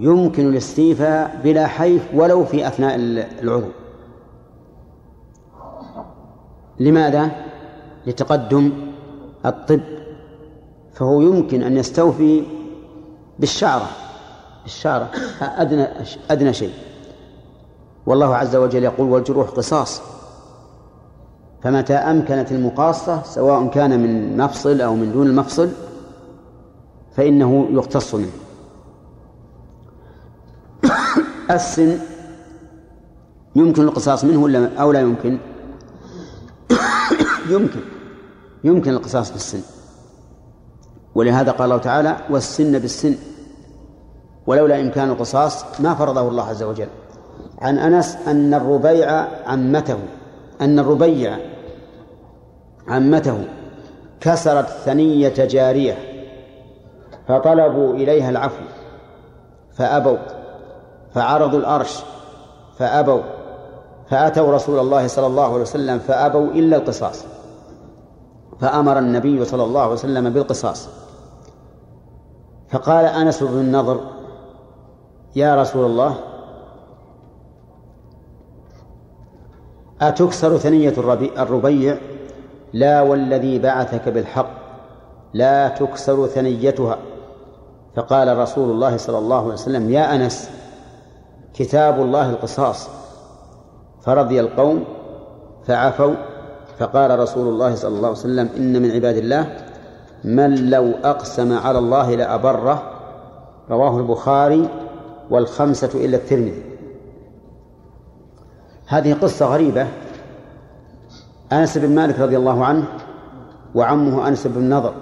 [0.00, 2.94] يمكن الاستيفاء بلا حيف ولو في أثناء
[3.42, 3.68] العضو.
[6.80, 7.30] لماذا؟
[8.06, 8.72] لتقدم
[9.46, 9.80] الطب
[10.98, 12.44] فهو يمكن أن يستوفي
[13.38, 13.88] بالشعرة
[14.62, 15.86] بالشعرة أدنى
[16.30, 16.72] أدنى شيء.
[18.06, 20.02] والله عز وجل يقول والجروح قصاص.
[21.62, 25.70] فمتى أمكنت المقاصة سواء كان من مفصل أو من دون المفصل
[27.16, 28.32] فإنه يقتص منه.
[31.50, 31.98] السن
[33.56, 35.38] يمكن القصاص منه ولا أو لا يمكن؟
[37.48, 37.80] يمكن
[38.64, 39.77] يمكن القصاص بالسن.
[41.18, 43.14] ولهذا قال الله تعالى والسن بالسن
[44.46, 46.88] ولولا إمكان القصاص ما فرضه الله عز وجل.
[47.58, 49.98] عن أنس أن الربيع عمته
[50.60, 51.38] أن الربيع
[52.88, 53.44] عمته
[54.20, 55.98] كسرت ثنية جارية
[57.28, 58.64] فطلبوا إليها العفو
[59.74, 60.18] فأبوا
[61.14, 61.98] فعرضوا الأرش
[62.78, 63.22] فأبوا
[64.10, 67.24] فأتوا رسول الله صلى الله عليه وسلم فأبوا إلا القصاص.
[68.60, 70.88] فأمر النبي صلى الله عليه وسلم بالقصاص.
[72.70, 74.00] فقال أنس بن النضر
[75.36, 76.14] يا رسول الله
[80.00, 80.94] أتكسر ثنية
[81.38, 81.98] الربيع
[82.72, 84.50] لا والذي بعثك بالحق
[85.34, 86.98] لا تكسر ثنيتها.
[87.96, 90.50] فقال رسول الله صلى الله عليه وسلم يا أنس
[91.54, 92.88] كتاب الله القصاص.
[94.00, 94.84] فرضي القوم
[95.66, 96.14] فعفوا.
[96.78, 99.67] فقال رسول الله صلى الله عليه وسلم إن من عباد الله
[100.24, 102.92] من لو أقسم على الله لأبره
[103.70, 104.68] رواه البخاري
[105.30, 106.62] والخمسة إلا الترمذي.
[108.86, 109.86] هذه قصة غريبة.
[111.52, 112.84] أنس بن مالك رضي الله عنه
[113.74, 114.94] وعمه أنس بن نضر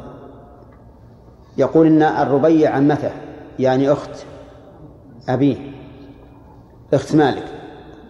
[1.59, 3.11] يقول إن الربيع عمته
[3.59, 4.11] يعني أخت
[5.29, 5.57] أبيه
[6.95, 7.45] أخت مالك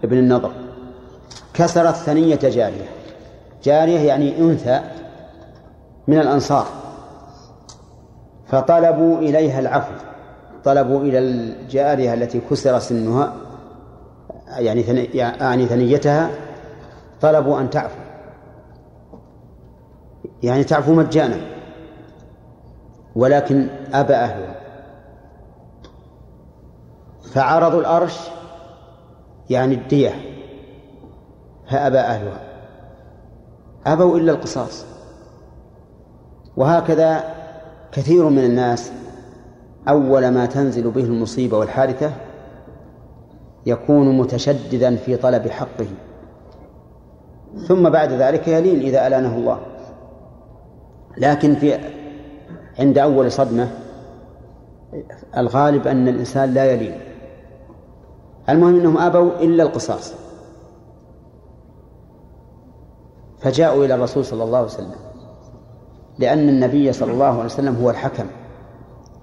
[0.04, 0.52] ابن النضر.
[1.54, 2.88] كسرت ثنية جارية.
[3.64, 4.80] جارية يعني أنثى
[6.08, 6.66] من الأنصار.
[8.46, 9.92] فطلبوا إليها العفو.
[10.64, 13.32] طلبوا إلى الجارية التي كسر سنها
[14.58, 14.80] يعني
[15.14, 16.30] يعني ثنيتها
[17.20, 18.00] طلبوا أن تعفو.
[20.42, 21.40] يعني تعفو مجانا.
[23.16, 24.54] ولكن أبى أهلها
[27.32, 28.18] فعرضوا الأرش
[29.50, 30.14] يعني الدية.
[31.70, 32.40] فأبى أهلها
[33.86, 34.84] أبوا إلا القصاص.
[36.56, 37.35] وهكذا
[37.92, 38.92] كثير من الناس
[39.88, 42.12] أول ما تنزل به المصيبة والحادثة
[43.66, 45.86] يكون متشددا في طلب حقه.
[47.68, 49.58] ثم بعد ذلك يلين إذا ألانه الله.
[51.18, 51.78] لكن في
[52.78, 53.68] عند أول صدمة
[55.36, 57.00] الغالب أن الإنسان لا يلين.
[58.48, 60.14] المهم أنهم أبوا إلا القصاص.
[63.38, 65.05] فجاءوا إلى الرسول صلى الله عليه وسلم.
[66.18, 68.26] لأن النبي صلى الله عليه وسلم هو الحكم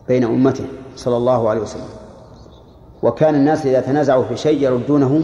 [0.07, 0.65] بين أمته
[0.95, 1.89] صلى الله عليه وسلم.
[3.03, 5.23] وكان الناس إذا تنازعوا في شيء يردونه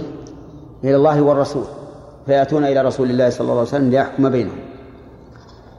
[0.83, 1.63] إلى الله والرسول
[2.25, 4.59] فيأتون إلى رسول الله صلى الله عليه وسلم ليحكم بينهم.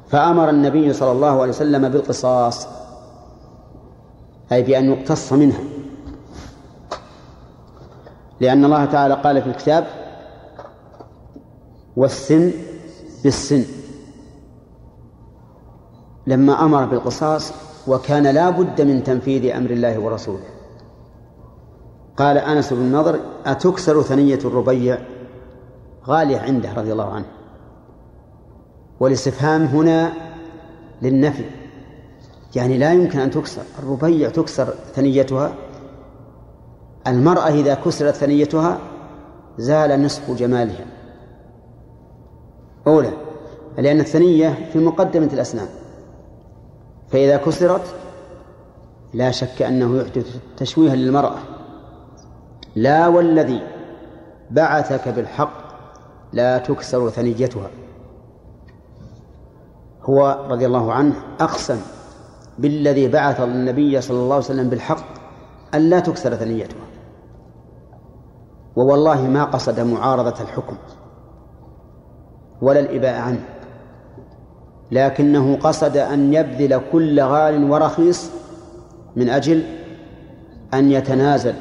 [0.08, 2.68] فأمر النبي صلى الله عليه وسلم بالقصاص
[4.52, 5.60] أي بأن يقتص منها.
[8.40, 9.86] لأن الله تعالى قال في الكتاب
[11.96, 12.52] والسن
[13.24, 13.79] بالسن.
[16.26, 17.52] لما أمر بالقصاص
[17.86, 20.44] وكان لا بد من تنفيذ أمر الله ورسوله.
[22.16, 24.98] قال أنس بن نضر أتكسر ثنية الربيع؟
[26.06, 27.26] غالية عنده رضي الله عنه.
[29.00, 30.12] والاستفهام هنا
[31.02, 31.44] للنفي.
[32.56, 33.62] يعني لا يمكن أن تكسر.
[33.78, 35.54] الربيع تكسر ثنيتها.
[37.06, 38.78] المرأة إذا كسرت ثنيتها
[39.58, 40.84] زال نصف جمالها.
[42.86, 43.12] أولى
[43.78, 45.68] لأن الثنية في مقدمة الأسنان.
[47.12, 47.94] فإذا كسرت
[49.14, 51.38] لا شك أنه يحدث تشويها للمرأة.
[52.76, 53.62] لا والذي
[54.50, 55.70] بعثك بالحق
[56.32, 57.70] لا تكسر ثنيتها.
[60.02, 61.80] هو رضي الله عنه أقسم
[62.58, 65.04] بالذي بعث النبي صلى الله عليه وسلم بالحق
[65.74, 66.86] أن لا تكسر ثنيتها.
[68.76, 70.76] ووالله ما قصد معارضة الحكم
[72.62, 73.44] ولا الإباء عنه.
[74.92, 78.30] لكنه قصد أن يبذل كل غال ورخيص
[79.16, 79.62] من أجل
[80.74, 81.54] أن يتنازل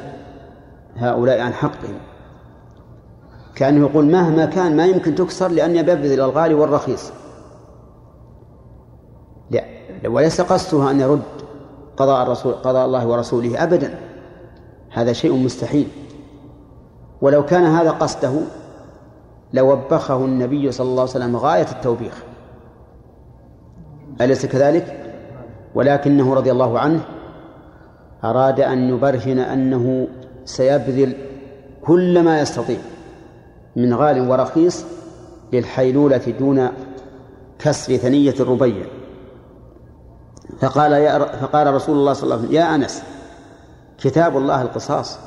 [0.95, 1.99] هؤلاء عن حقهم.
[3.55, 7.11] كأنه يقول مهما كان ما يمكن تكسر لأني ببذل الغالي والرخيص.
[9.51, 9.63] لا
[10.05, 11.21] وليس قصده أن يرد
[11.97, 13.99] قضاء الرسول قضاء الله ورسوله أبدا.
[14.91, 15.87] هذا شيء مستحيل.
[17.21, 18.33] ولو كان هذا قصده
[19.53, 22.23] لوبخه النبي صلى الله عليه وسلم غاية التوبيخ.
[24.21, 25.15] أليس كذلك؟
[25.75, 27.01] ولكنه رضي الله عنه
[28.23, 30.07] أراد أن يبرهن أنه
[30.45, 31.13] سيبذل
[31.81, 32.77] كل ما يستطيع
[33.75, 34.85] من غال ورخيص
[35.53, 36.69] للحيلولة دون
[37.59, 38.85] كسر ثنية الربيع.
[40.59, 43.03] فقال يا فقال رسول الله صلى الله عليه وسلم يا أنس
[43.97, 45.19] كتاب الله القصاص.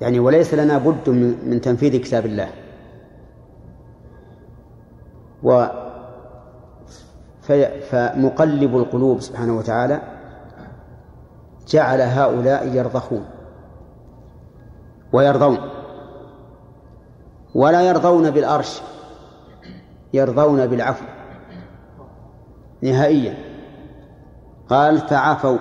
[0.00, 1.10] يعني وليس لنا بد
[1.46, 2.48] من تنفيذ كتاب الله.
[5.42, 5.66] و
[7.90, 10.00] فمقلب القلوب سبحانه وتعالى
[11.68, 13.24] جعل هؤلاء يرضخون
[15.12, 15.58] ويرضون.
[17.54, 18.82] ولا يرضون بالأرش
[20.12, 21.04] يرضون بالعفو.
[22.82, 23.34] نهائيا.
[24.68, 25.58] قال فعفوا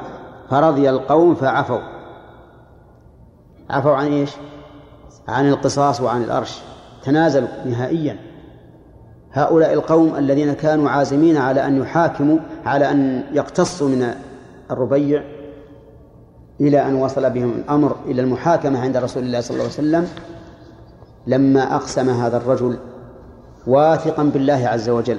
[0.49, 1.81] فرضي القوم فعفوا.
[3.69, 4.35] عفوا عن إيش؟
[5.27, 6.61] عن القصاص وعن الأرش.
[7.03, 8.34] تنازلوا نهائيا.
[9.35, 14.13] هؤلاء القوم الذين كانوا عازمين على أن يحاكموا على أن يقتصوا من
[14.71, 15.23] الربيع
[16.61, 20.07] إلى أن وصل بهم الأمر إلى المحاكمة عند رسول الله صلى الله عليه وسلم
[21.27, 22.77] لما أقسم هذا الرجل
[23.67, 25.17] واثقا بالله عز وجل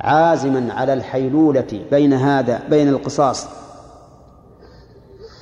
[0.00, 3.46] عازما على الحيلولة بين هذا بين القصاص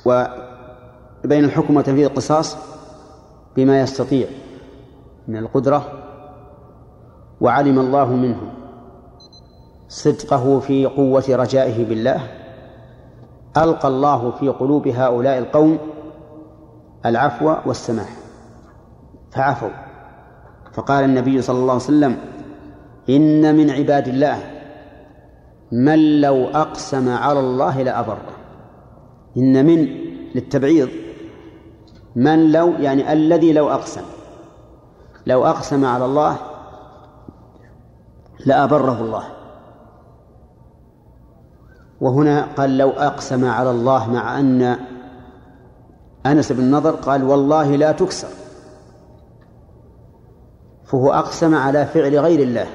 [0.05, 2.57] وبين الحكم وتنفيذ القصاص
[3.57, 4.27] بما يستطيع
[5.27, 6.08] من القدرة
[7.41, 8.41] وعلم الله منه.
[9.87, 12.21] صدقه في قوة رجائه بالله.
[13.57, 15.77] ألقى الله في قلوب هؤلاء القوم
[17.05, 18.09] العفو والسماح.
[19.31, 19.69] فعفوا.
[20.73, 22.17] فقال النبي صلى الله عليه وسلم
[23.09, 24.37] إن من عباد الله
[25.71, 28.29] من لو أقسم على الله لأبره.
[29.37, 29.87] إن من
[30.35, 30.89] للتبعيض
[32.15, 34.01] من لو يعني الذي لو أقسم.
[35.25, 36.37] لو أقسم على الله
[38.45, 39.23] لأبره الله.
[42.01, 44.77] وهنا قال لو أقسم على الله مع أن
[46.25, 48.27] أنس بن نضر قال والله لا تكسر.
[50.85, 52.67] فهو أقسم على فعل غير الله.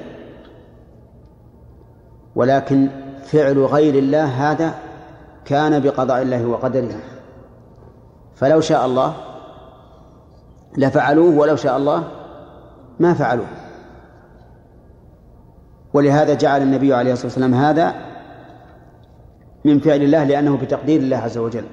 [2.35, 2.89] ولكن
[3.23, 4.73] فعل غير الله هذا
[5.45, 6.99] كان بقضاء الله وقدره.
[8.35, 9.13] فلو شاء الله
[10.77, 12.03] لفعلوه ولو شاء الله
[12.99, 13.64] ما فعلوه.
[15.95, 17.95] ولهذا جعل النبي عليه الصلاة والسلام هذا
[19.65, 21.63] من فعل الله لأنه بتقدير الله عز وجل.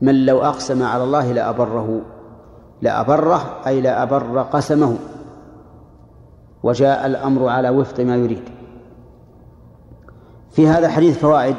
[0.00, 2.00] من لو أقسم على الله لأبره
[2.82, 4.96] لأبره أي لأبر قسمه.
[6.62, 8.42] وجاء الأمر على وفق ما يريد.
[10.50, 11.56] في هذا الحديث فوائد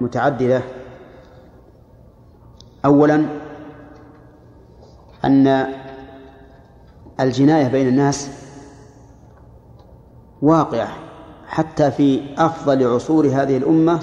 [0.00, 0.62] متعددة.
[2.84, 3.26] أولا
[5.24, 5.66] أن
[7.20, 8.43] الجناية بين الناس
[10.44, 10.88] واقعة
[11.46, 14.00] حتى في أفضل عصور هذه الأمة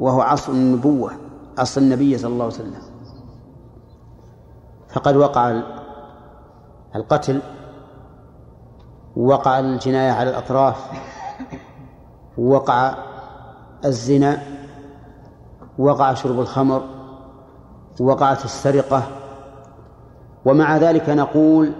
[0.00, 1.12] وهو عصر النبوة
[1.58, 2.74] عصر النبي صلى الله عليه وسلم.
[4.88, 5.62] فقد وقع
[6.96, 7.40] القتل
[9.16, 10.90] وقع الجناية على الأطراف
[12.38, 12.94] وقع
[13.84, 14.42] الزنا
[15.78, 16.82] وقع شرب الخمر
[18.00, 19.02] وقعت السرقة.
[20.44, 21.72] ومع ذلك نقول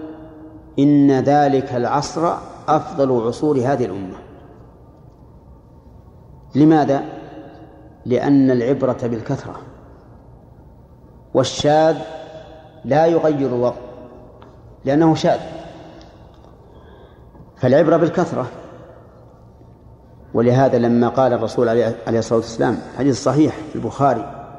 [0.79, 2.33] إن ذلك العصر
[2.67, 4.17] أفضل عصور هذه الأمة.
[6.55, 7.03] لماذا؟
[8.05, 9.55] لأن العبرة بالكثرة.
[11.33, 11.97] والشاذ
[12.85, 13.75] لا يغير الوضع
[14.85, 15.39] لأنه شاذ.
[17.57, 18.47] فالعبرة بالكثرة.
[20.33, 24.49] ولهذا لما قال الرسول عليه الصلاة والسلام حديث صحيح في البخاري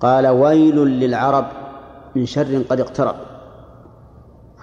[0.00, 1.46] قال ويل للعرب
[2.16, 3.14] من شر قد اقترب.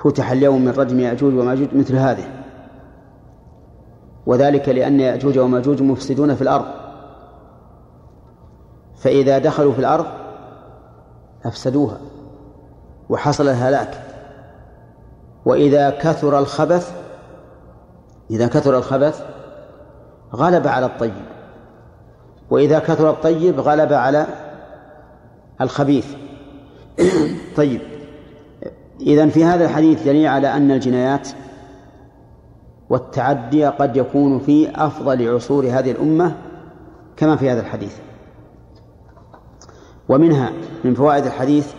[0.05, 2.23] فتح اليوم من رجم يأجوج وماجوج مثل هذه.
[4.25, 6.65] وذلك لأن يأجوج وماجوج مفسدون في الأرض.
[8.97, 10.05] فإذا دخلوا في الأرض
[11.45, 11.97] أفسدوها
[13.09, 14.03] وحصل الهلاك.
[15.45, 16.95] وإذا كثر الخبث
[18.31, 19.25] إذا كثر الخبث
[20.35, 21.25] غلب على الطيب.
[22.49, 24.25] وإذا كثر الطيب غلب على
[25.61, 26.15] الخبيث.
[27.57, 27.94] طيب.
[29.01, 31.29] إذا في هذا الحديث دليل على أن الجنايات
[32.89, 36.35] والتعدي قد يكون في أفضل عصور هذه الأمة
[37.17, 37.97] كما في هذا الحديث.
[40.09, 40.51] ومنها
[40.83, 41.73] من فوائد الحديث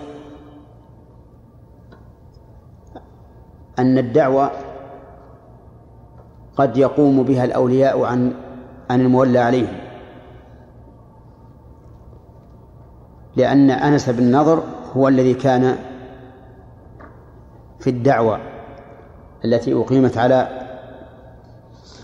[3.79, 4.51] أن الدعوة
[6.57, 8.33] قد يقوم بها الأولياء عن
[8.91, 9.79] عن المولى عليهم.
[13.37, 14.63] لأن أنس بن نضر
[14.97, 15.77] هو الذي كان
[17.81, 18.40] في الدعوة
[19.44, 20.66] التي أقيمت على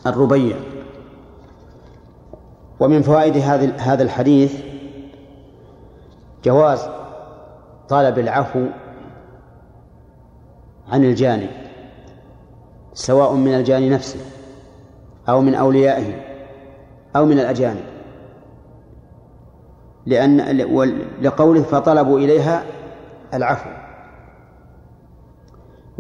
[0.07, 0.57] الربيع.
[2.81, 3.37] ومن فوائد
[3.79, 4.55] هذا الحديث
[6.45, 6.89] جواز
[7.89, 8.67] طلب العفو
[10.89, 11.49] عن الجاني
[12.95, 14.21] سواء من الجاني نفسه
[15.29, 16.21] أو من أوليائه
[17.17, 17.85] أو من الأجانب.
[20.07, 20.57] لأن
[21.23, 22.65] لقوله فطلبوا إليها
[23.35, 23.71] العفو.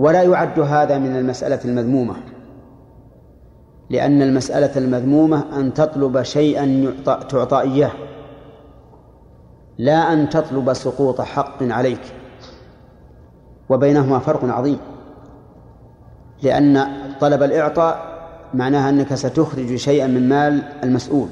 [0.03, 2.15] ولا يعد هذا من المسألة المذمومة
[3.91, 7.91] لأن المسألة المذمومة أن تطلب شيئا تعطى إياه
[9.79, 12.01] لا أن تطلب سقوط حق عليك
[13.69, 14.79] وبينهما فرق عظيم
[16.43, 16.87] لأن
[17.20, 18.12] طلب الإعطاء
[18.55, 21.29] معناها أنك ستخرج شيئا من مال المسؤول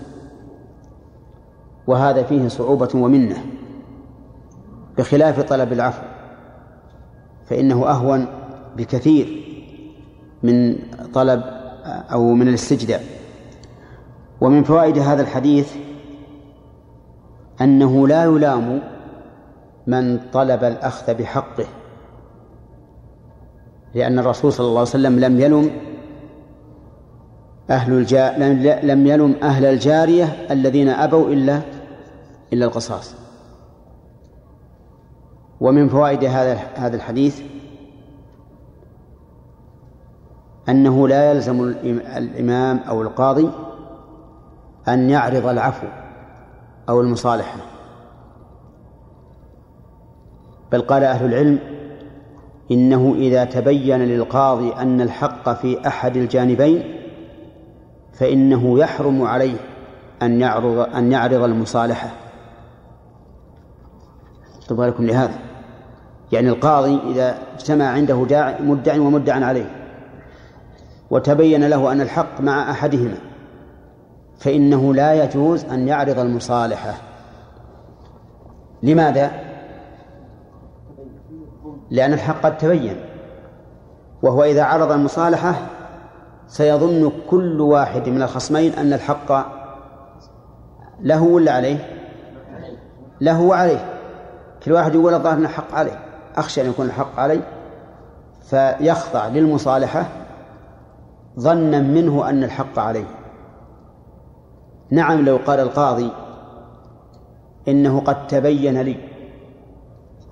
[1.87, 3.45] وهذا فيه صعوبة ومنة
[4.99, 6.03] بخلاف طلب العفو
[7.47, 8.40] فإنه أهون
[8.77, 9.45] بكثير
[10.43, 10.79] من
[11.15, 11.43] طلب
[11.87, 13.05] أو من الاستجداء
[14.41, 15.73] ومن فوائد هذا الحديث
[17.61, 18.83] أنه لا يلام
[19.87, 21.67] من طلب الأخذ بحقه
[23.95, 25.71] لأن الرسول صلى الله عليه وسلم لم يلم
[27.71, 28.39] أهل الجا...
[28.83, 31.61] لم يلم أهل الجارية الذين أبوا إلا
[32.53, 33.15] إلا القصاص.
[35.61, 37.41] ومن فوائد هذا هذا الحديث
[40.69, 41.65] أنه لا يلزم
[42.17, 43.51] الإمام أو القاضي
[44.89, 45.87] أن يعرض العفو
[46.89, 47.57] أو المصالحة.
[50.73, 51.59] بل قال أهل العلم
[52.71, 56.83] إنه إذا تبين للقاضي أن الحق في أحد الجانبين
[58.13, 59.57] فإنه يحرم عليه
[60.23, 62.11] أن يعرض أن يعرض المصالحة.
[64.69, 65.39] طب لكم لهذا؟
[66.33, 68.21] يعني القاضي إذا اجتمع عنده
[68.61, 69.80] مدع ومدع عليه
[71.11, 73.17] وتبين له أن الحق مع أحدهما
[74.39, 76.95] فإنه لا يجوز أن يعرض المصالحة
[78.83, 79.31] لماذا؟
[81.91, 82.97] لأن الحق قد تبين
[84.23, 85.55] وهو إذا عرض المصالحة
[86.47, 89.33] سيظن كل واحد من الخصمين أن الحق
[91.01, 91.97] له ولا عليه؟
[93.21, 93.85] له وعليه
[94.65, 95.99] كل واحد يقول الظاهر أن الحق عليه
[96.37, 97.41] أخشى أن يكون الحق علي
[98.51, 100.09] فيخضع للمصالحة
[101.39, 103.07] ظنا منه أن الحق عليه.
[104.91, 106.11] نعم لو قال القاضي
[107.69, 108.97] إنه قد تبين لي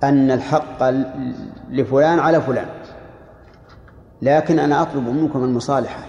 [0.03, 0.89] أن الحق
[1.69, 2.67] لفلان على فلان
[4.21, 6.03] لكن أنا أطلب منكم المصالحة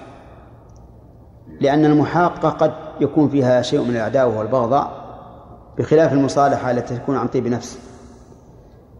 [1.60, 5.00] لأن المحاقة قد يكون فيها شيء من العداوة والبغضاء
[5.78, 7.78] بخلاف المصالحة التي تكون عن طيب نفس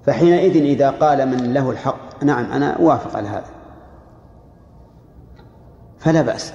[0.07, 3.60] فحينئذ إذا قال من له الحق نعم أنا أوافق على هذا.
[6.01, 6.52] فلا بأس.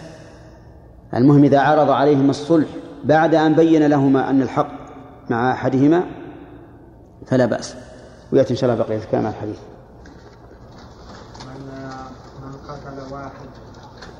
[1.13, 2.67] المهم إذا عرض عليهما الصلح
[3.03, 4.71] بعد أن بين لهما أن الحق
[5.29, 6.03] مع أحدهما
[7.27, 7.75] فلا بأس.
[8.31, 9.59] ويأتي إن شاء الله بقية الكلام الحديث.
[11.45, 11.89] من
[12.41, 13.49] من قتل واحد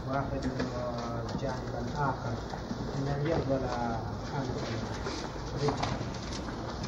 [0.10, 0.45] واحد
[1.35, 2.34] الجانب الآخر
[2.97, 3.60] أن يقبل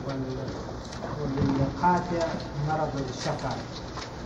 [0.07, 2.27] وللقاطع
[2.67, 3.49] مرض الشفع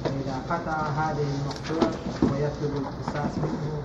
[0.04, 1.92] فإذا قطع هذه المقطوع
[2.24, 3.82] ويطلب القصاص منه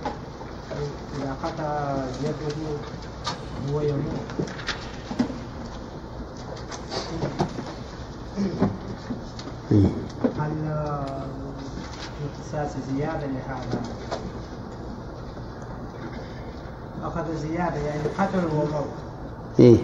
[1.17, 2.55] إذا قطع يده
[3.73, 4.47] هو يموت
[10.39, 10.51] هل
[12.23, 13.81] القصاص زيادة لهذا؟
[17.03, 18.85] أخذ زيادة يعني قتل وموت.
[19.59, 19.77] إيه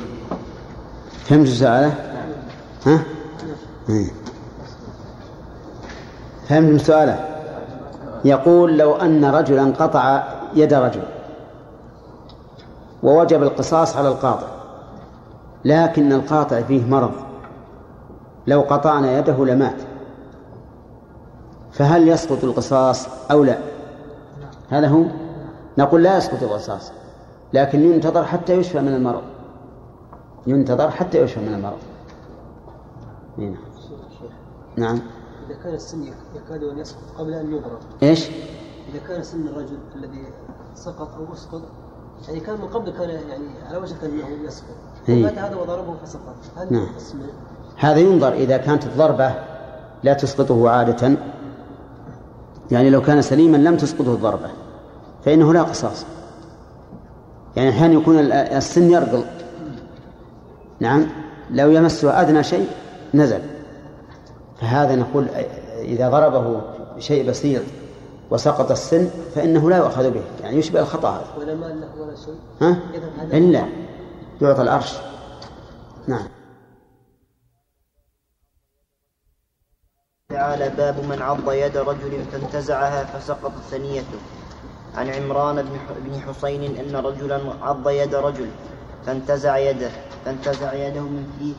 [1.26, 1.94] فهمت سؤاله؟
[2.86, 3.04] ها؟
[3.90, 4.23] إيه.
[6.54, 7.20] فهمت سؤاله؟
[8.26, 10.24] يقول لو أن رجلا قطع
[10.56, 11.02] يد رجل
[13.04, 14.48] ووجب القصاص على القاطع
[15.66, 17.12] لكن القاطع فيه مرض
[18.48, 19.76] لو قطعنا يده لمات
[21.72, 23.58] فهل يسقط القصاص أو لا؟
[24.70, 25.04] هذا هو
[25.78, 26.92] نقول لا يسقط القصاص
[27.54, 29.22] لكن ينتظر حتى يشفى من المرض
[30.48, 31.78] ينتظر حتى يشفى من المرض.
[33.38, 33.56] نعم
[34.78, 35.00] نعم.
[35.48, 36.04] إذا كان السن
[36.36, 38.28] يكاد أن يسقط قبل أن يضرب إيش؟
[38.90, 40.28] إذا كان سن الرجل الذي
[40.76, 41.62] سقط أو أسقط
[42.28, 44.76] يعني كان من قبل كان يعني على وشك أنه يسقط.
[45.10, 45.24] إيه.
[45.24, 46.36] ومات هذا وضربه فسقط.
[46.58, 46.88] هل نعم.
[46.98, 47.24] اسمه
[47.78, 49.36] هذا ينظر إذا كانت الضربة
[50.04, 51.18] لا تسقطه عادة.
[52.72, 54.50] يعني لو كان سليما لم تسقطه الضربة
[55.26, 56.06] فإنه لا قصاص.
[57.56, 59.24] يعني أحيانا يكون السن يرقل.
[60.80, 61.06] نعم.
[61.52, 62.68] لو يمسه أدنى شيء
[63.14, 63.53] نزل.
[64.64, 65.28] فهذا نقول
[65.80, 66.62] إذا ضربه
[66.96, 67.64] بشيء بسيط
[68.32, 71.26] وسقط السن فإنه لا يؤخذ به يعني يشبه الخطأ هذا.
[71.38, 72.36] ولا مال له ولا شيء.
[72.62, 72.78] ها؟
[73.38, 73.66] إلا
[74.42, 74.94] يعطى العرش.
[76.08, 76.28] نعم.
[80.30, 84.20] تعالى باب من عض يد رجل فانتزعها فسقطت ثنيته.
[84.96, 85.66] عن عمران
[86.06, 88.50] بن حسين أن رجلا عض يد رجل
[89.06, 89.90] فانتزع يده
[90.26, 91.54] فانتزع يده من فيه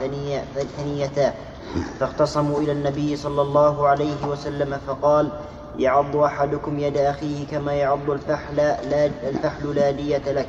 [0.00, 0.44] ثنية
[0.76, 1.34] ثنيتاه
[2.00, 5.28] فاختصموا إلى النبي صلى الله عليه وسلم فقال
[5.78, 10.48] يعض أحدكم يد أخيه كما يعض الفحل لا الفحل لا دية لك.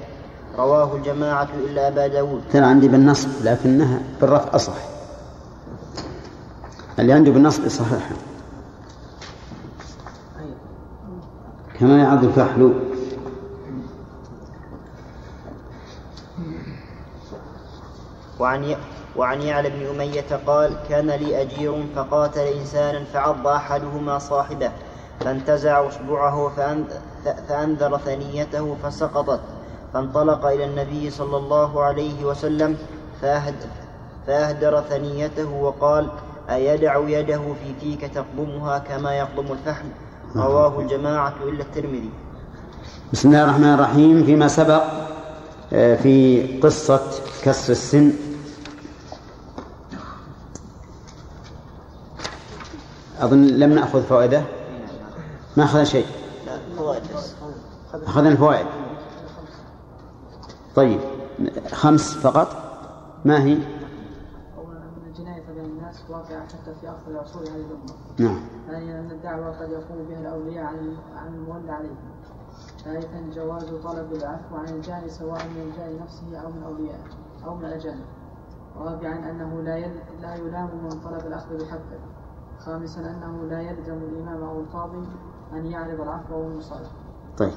[0.57, 2.41] رواه الجماعة إلا أبا داود.
[2.53, 4.73] ترى عندي بالنصب لكنها بالرفع أصح.
[6.99, 8.09] اللي عنده بالنصب صحيح.
[11.79, 12.73] كما يعض الفحل.
[18.39, 18.75] وعن
[19.15, 24.71] وعن يعلى بن أمية قال كان لي أجير فقاتل إنسانا فعض أحدهما صاحبه
[25.19, 26.51] فانتزع إصبعه
[27.49, 29.39] فأنذر ثنيته فسقطت
[29.93, 32.77] فانطلق إلى النبي صلى الله عليه وسلم
[34.27, 36.07] فأهدر ثنيته وقال
[36.49, 39.85] أيدع يده في فيك تقضمها كما يقضم الفحم؟
[40.35, 42.09] رواه الجماعة إلا الترمذي.
[43.13, 44.23] بسم الله الرحمن الرحيم.
[44.23, 44.83] فيما سبق
[45.73, 47.01] آه، في قصة
[47.43, 48.11] كسر السن
[53.21, 54.43] أظن لم نأخذ فوائده
[55.57, 56.05] ما أخذنا شيء
[57.93, 58.65] أخذنا الفوائد
[60.75, 60.99] طيب
[61.71, 62.47] خمس فقط
[63.25, 63.57] ما هي
[65.07, 67.93] الجناية بين الناس واقعة حتى في آخر العصور هذه الأمة.
[68.17, 71.97] نعم ثانيا أن الدعوة قد يقوم بها الأولياء عن عن المولى عليهم.
[72.83, 77.03] ثالثا جواز طلب العفو عن الجاني سواء من الجاني نفسه أو من أوليائه
[77.45, 78.05] أو من الأجانب.
[78.77, 79.99] رابعا أنه لا يل...
[80.21, 81.99] لا يلام من طلب الأخذ بحقه.
[82.65, 85.07] خامسا أنه لا يلزم الإمام أو القاضي
[85.53, 86.91] أن يعرض العفو والمصالحة.
[87.37, 87.51] طيب.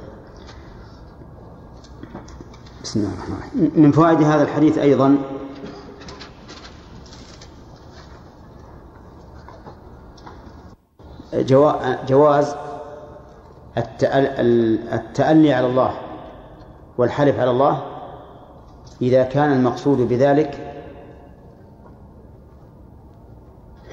[2.83, 3.73] بسم الله الرحمن الرحيم.
[3.83, 5.17] من فوائد هذا الحديث أيضا؟
[11.35, 12.55] جوا- جواز
[13.79, 14.39] التأل-
[14.93, 15.91] التألي على الله
[16.99, 17.83] والحلف على الله
[19.03, 20.74] إذا كان المقصود بذلك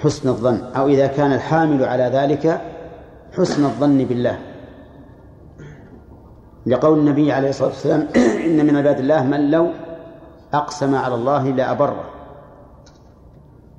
[0.03, 2.61] حسن الظن أو إذا كان الحامل على ذلك
[3.38, 4.40] حسن الظن بالله.
[6.65, 8.07] لقول النبي عليه الصلاة والسلام
[8.45, 9.72] إن من عباد الله من لو
[10.53, 12.03] أقسم على الله لأبره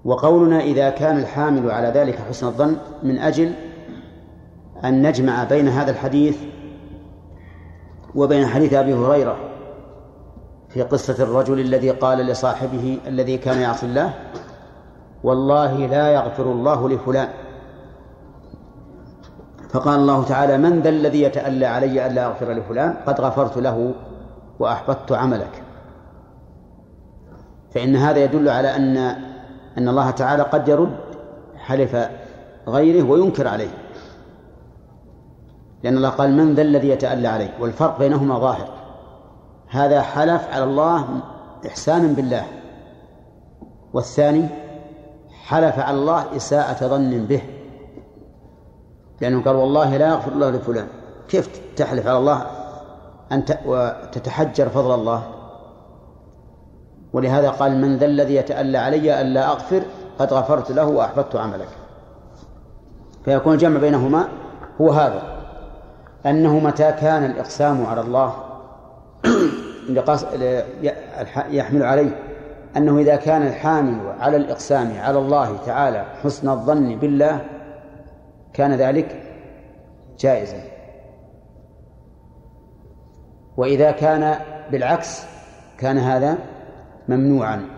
[0.04, 3.52] وقولنا إذا كان الحامل على ذلك حسن الظن من أجل
[4.84, 6.38] أن نجمع بين هذا الحديث
[8.14, 9.36] وبين حديث أبي هريرة
[10.68, 14.14] في قصة الرجل الذي قال لصاحبه الذي كان يعصي الله
[15.24, 17.28] والله لا يغفر الله لفلان.
[19.70, 23.94] فقال الله تعالى من ذا الذي يتألى علي ألا أغفر لفلان قد غفرت له
[24.58, 25.62] وأحبطت عملك.
[27.74, 28.96] فإن هذا يدل على أن
[29.78, 30.96] أن الله تعالى قد يرد
[31.56, 31.96] حلف
[32.68, 33.70] غيره وينكر عليه.
[35.82, 38.68] لأن الله قال من ذا الذي يتألى عليه والفرق بينهما ظاهر.
[39.68, 41.04] هذا حلف على الله
[41.66, 42.44] إحسانا بالله.
[43.92, 44.48] والثاني
[45.42, 47.42] حلف على الله إساءة ظن به.
[49.20, 50.86] لأنه قال والله لا يغفر الله لفلان.
[51.28, 52.46] كيف تحلف على الله
[53.32, 55.22] أن وتتحجر فضل الله؟
[57.12, 59.82] ولهذا قال من ذا الذي يتألى علي ألا أغفر
[60.18, 61.68] قد غفرت له وأحبطت عملك.
[63.24, 64.28] فيكون الجمع بينهما
[64.80, 65.22] هو هذا.
[66.26, 68.34] أنه متى كان الإقسام على الله؟
[71.50, 72.31] يحمل عليه.
[72.76, 77.40] أنه إذا كان الحامل على الإقسام على الله تعالى حسن الظن بالله
[78.52, 79.22] كان ذلك
[80.18, 80.62] جائزا.
[83.56, 84.36] وإذا كان
[84.70, 85.22] بالعكس
[85.78, 86.38] كان هذا
[87.08, 87.68] ممنوعا.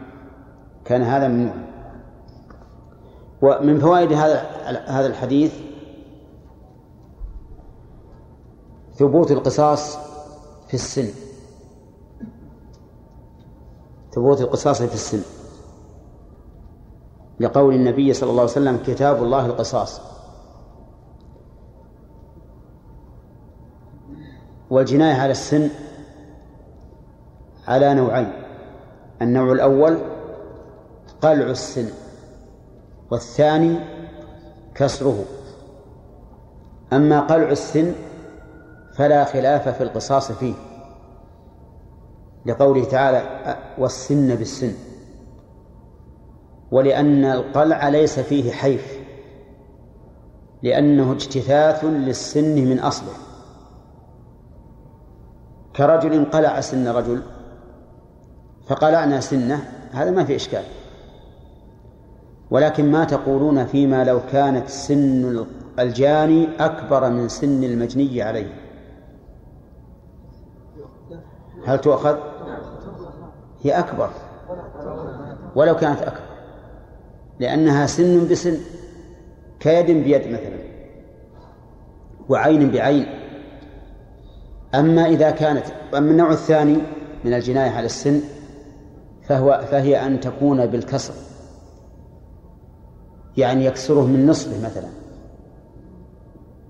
[0.84, 1.64] كان هذا ممنوعا.
[3.42, 4.40] ومن فوائد هذا
[4.86, 5.54] هذا الحديث
[8.94, 9.96] ثبوت القصاص
[10.68, 11.23] في السن.
[14.14, 15.22] ثبوت القصاص في السن.
[17.40, 20.00] لقول النبي صلى الله عليه وسلم كتاب الله القصاص.
[24.70, 25.68] والجناية على السن
[27.68, 28.32] على نوعين.
[29.22, 29.98] النوع الأول
[31.22, 31.88] قلع السن
[33.10, 33.78] والثاني
[34.74, 35.24] كسره.
[36.92, 37.92] أما قلع السن
[38.96, 40.54] فلا خلاف في القصاص فيه.
[42.46, 44.72] لقوله تعالى والسن بالسن.
[46.70, 48.98] ولأن القلع ليس فيه حيف.
[50.62, 53.12] لأنه اجتثاث للسن من أصله.
[55.76, 57.22] كرجل قلع سن رجل
[58.68, 60.64] فقلعنا سنه هذا ما في إشكال.
[62.50, 65.46] ولكن ما تقولون فيما لو كانت سن
[65.78, 68.63] الجاني أكبر من سن المجني عليه.
[71.66, 72.16] هل تؤخذ؟
[73.62, 74.10] هي أكبر.
[75.54, 76.24] ولو كانت أكبر.
[77.40, 78.56] لأنها سن بسن
[79.60, 80.58] كيد بيد مثلا
[82.28, 83.06] وعين بعين.
[84.74, 86.78] أما إذا كانت أما النوع الثاني
[87.24, 88.20] من الجناية على السن
[89.22, 91.14] فهو فهي أن تكون بالكسر.
[93.36, 94.88] يعني يكسره من نصفه مثلا.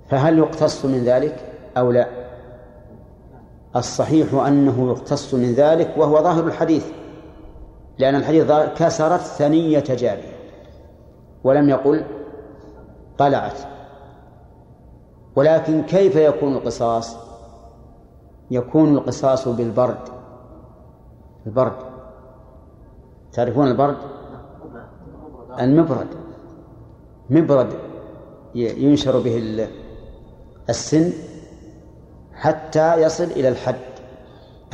[0.09, 1.37] فهل يقتص من ذلك
[1.77, 2.24] أو لا؟
[3.77, 6.87] الصحيح أنه يقتص من ذلك وهو ظاهر الحديث
[7.99, 10.35] لأن الحديث كسرت ثنية جارية
[11.45, 12.05] ولم يقل
[13.19, 13.59] قلعت
[15.37, 17.17] ولكن كيف يكون القصاص؟
[18.51, 19.99] يكون القصاص بالبرد.
[21.47, 21.77] البرد.
[23.33, 23.97] تعرفون البرد؟
[25.61, 26.07] المبرد.
[27.31, 27.73] مبرد
[28.55, 29.69] ينشر به
[30.69, 31.13] السن
[32.45, 33.75] حتى يصل إلى الحد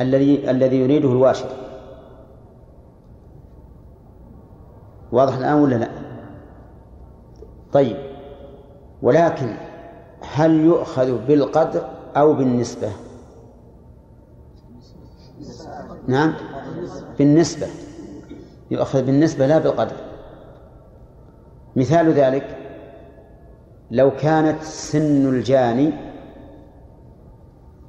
[0.01, 1.49] الذي الذي يريده الواشر
[5.11, 5.89] واضح الآن ولا لا؟
[7.73, 7.97] طيب
[9.01, 9.55] ولكن
[10.21, 12.91] هل يؤخذ بالقدر أو بالنسبة؟
[16.07, 16.33] نعم
[17.17, 17.67] بالنسبة
[18.71, 19.95] يؤخذ بالنسبة لا بالقدر
[21.75, 22.57] مثال ذلك
[23.91, 26.10] لو كانت سن الجاني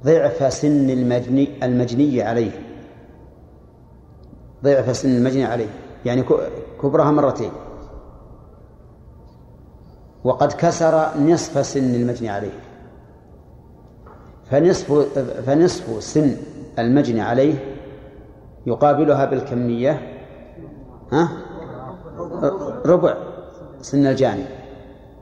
[0.05, 2.51] ضعف سن المجني المجني عليه.
[4.63, 5.69] ضعف سن المجني عليه.
[6.05, 6.23] يعني
[6.81, 7.51] كبرها مرتين.
[10.23, 12.59] وقد كسر نصف سن المجني عليه.
[14.51, 14.91] فنصف
[15.45, 16.35] فنصف سن
[16.79, 17.53] المجني عليه
[18.65, 20.01] يقابلها بالكمية
[21.11, 21.29] ها؟
[22.85, 23.17] ربع
[23.81, 24.43] سن الجاني.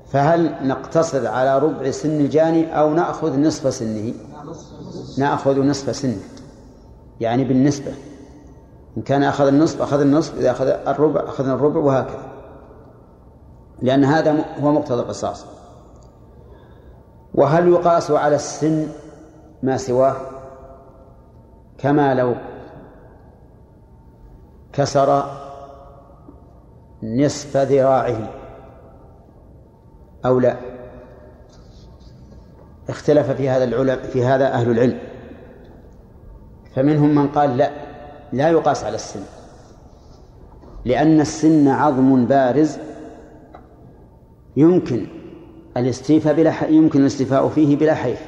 [0.07, 4.13] فهل نقتصر على ربع سن الجاني أو نأخذ نصف سنه؟
[5.17, 6.21] نأخذ نصف سنة.
[7.19, 7.93] يعني بالنسبة.
[8.97, 10.37] إن كان أخذ النصف أخذ النصف.
[10.37, 12.31] إذا أخذ الربع أخذنا الربع وهكذا.
[13.81, 15.45] لأن هذا هو مقتضى القصاص.
[17.33, 18.87] وهل يقاس على السن
[19.63, 20.15] ما سواه؟
[21.77, 22.35] كما لو
[24.73, 25.23] كسر
[27.03, 28.29] نصف ذراعه
[30.25, 30.70] أو لا.
[32.89, 34.99] اختلف في هذا العلم في هذا أهل العلم.
[36.75, 37.71] فمنهم من قال لا
[38.33, 39.19] لا يقاس على السن.
[40.85, 42.77] لأن السن عظم بارز
[44.57, 45.07] يمكن
[45.77, 48.21] الاستيفاء بلا يمكن الاستيفاء فيه بلا حيف.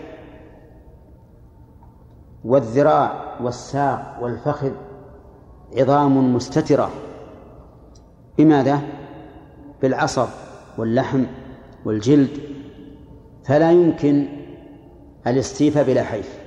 [2.46, 4.72] والذراع والساق والفخذ
[5.78, 6.90] عظام مستترة.
[8.38, 8.82] بماذا؟
[9.82, 10.28] بالعصب
[10.78, 11.24] واللحم
[11.86, 12.30] والجلد.
[13.46, 14.43] فلا يمكن
[15.28, 16.44] الاستيفاء بلا حيف.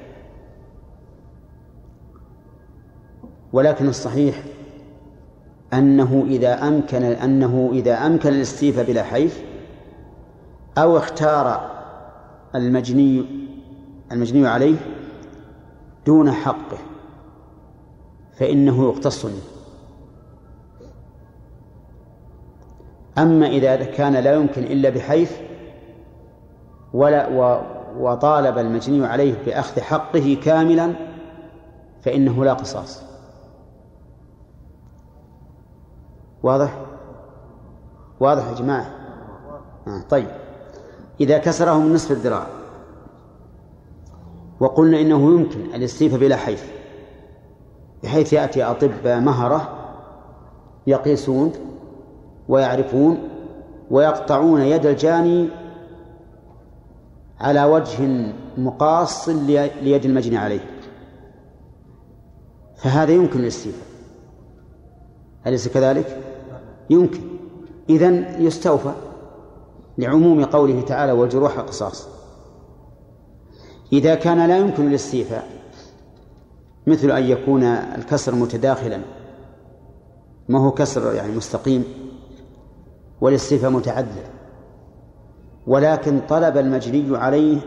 [3.53, 4.43] ولكن الصحيح
[5.73, 9.45] أنه إذا أمكن أنه إذا أمكن الاستيفاء بلا حيف
[10.79, 11.71] أو اختار
[12.55, 13.25] المجني
[14.13, 14.77] المجني عليه
[16.07, 16.79] دون حقه
[18.39, 19.27] فإنه يقتص
[23.19, 25.37] أما إذا كان لا يمكن إلا بحيث
[26.93, 27.29] ولا
[27.99, 30.93] وطالب المجني عليه بأخذ حقه كاملا
[32.03, 33.03] فإنه لا قصاص.
[36.43, 36.79] واضح؟
[38.21, 38.91] واضح يا جماعة؟
[39.87, 40.29] آه طيب.
[41.21, 42.47] إذا كسره من نصف الذراع
[44.61, 46.65] وقلنا إنه يمكن الاستيفاء بلا حيث
[48.03, 49.69] بحيث يأتي أطباء مهرة
[50.87, 51.53] يقيسون
[52.49, 53.29] ويعرفون
[53.91, 55.49] ويقطعون يد الجاني
[57.41, 60.71] على وجه مقاص ليد المجني عليه.
[62.77, 63.87] فهذا يمكن الاستيفاء.
[65.47, 66.23] أليس كذلك؟
[66.91, 67.21] يمكن.
[67.91, 68.93] إذن يستوفى
[69.99, 72.09] لعموم قوله تعالى والجروح قصاص.
[73.93, 75.49] إذا كان لا يمكن الاستيفاء
[76.87, 79.01] مثل أن يكون الكسر متداخلا
[80.49, 81.85] ما هو كسر يعني مستقيم
[83.21, 84.36] والاستيفاء متعذر.
[85.67, 87.61] ولكن طلب المجني عليه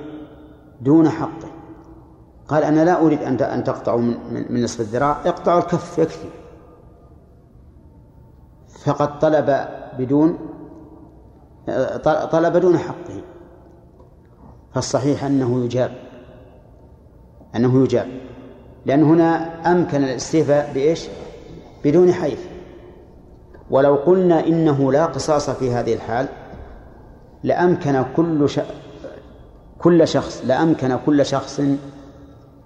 [0.82, 1.50] دون حقه.
[2.48, 6.30] قال أنا لا أريد أن أن تقطعوا من, من نصف الذراع اقطعوا الكف يكفي.
[8.86, 9.68] فقد طلب
[10.00, 10.38] بدون
[12.32, 13.22] طلب دون حقه.
[14.74, 15.92] فالصحيح أنه يجاب
[17.56, 18.08] أنه يجاب.
[18.86, 19.32] لأن هنا
[19.72, 21.08] أمكن الاستيفاء بإيش؟
[21.86, 22.50] بدون حيف.
[23.70, 26.28] ولو قلنا إنه لا قصاص في هذه الحال
[27.44, 28.60] لأمكن كل ش...
[29.80, 31.60] كل شخص لأمكن كل شخص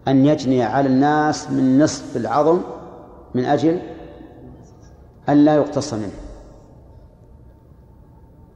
[0.08, 2.62] أن يجني على الناس من نصف العظم
[3.36, 3.80] من أجل
[5.30, 6.12] أن لا يقتص منه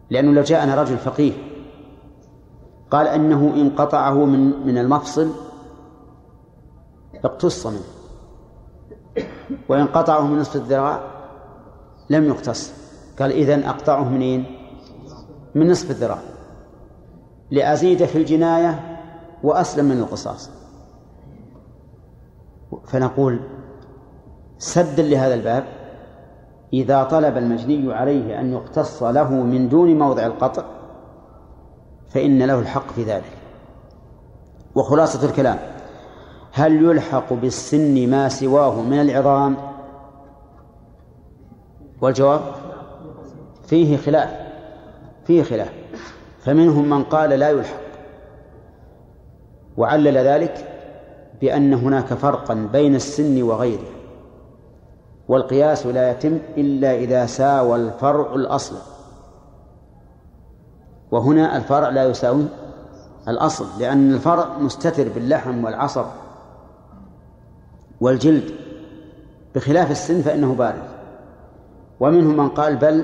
[0.09, 1.33] لأنه لو جاءنا رجل فقيه
[2.91, 5.31] قال أنه إن قطعه من من المفصل
[7.25, 7.83] اقتص منه
[9.69, 11.01] وإن قطعه من نصف الذراع
[12.09, 12.73] لم يقتص
[13.19, 14.56] قال إذن أقطعه منين؟
[15.57, 16.19] من نصف الذراع
[17.51, 18.99] لأزيد في الجناية
[19.43, 20.49] وأسلم من القصاص.
[22.87, 23.39] فنقول
[24.57, 25.63] سدا لهذا الباب
[26.73, 30.63] إذا طلب المجني عليه أن يقتص له من دون موضع القطع
[32.09, 33.37] فإن له الحق في ذلك.
[34.75, 35.59] وخلاصة الكلام
[36.51, 39.57] هل يلحق بالسن ما سواه من العظام؟
[42.01, 42.41] والجواب؟
[43.67, 44.46] فيه خلاف.
[45.27, 45.71] فيه خلاف.
[46.39, 47.79] فمنهم من قال لا يلحق.
[49.77, 50.73] وعلل ذلك
[51.41, 53.87] بأن هناك فرقا بين السن وغيره.
[55.27, 58.75] والقياس لا يتم إلا إذا ساوى الفرع الأصل.
[61.11, 62.45] وهنا الفرع لا يساوي
[63.27, 66.05] الأصل لأن الفرع مستتر باللحم والعصب
[68.01, 68.51] والجلد.
[69.55, 70.83] بخلاف السن فإنه بارد.
[71.99, 73.03] ومنهم من قال بل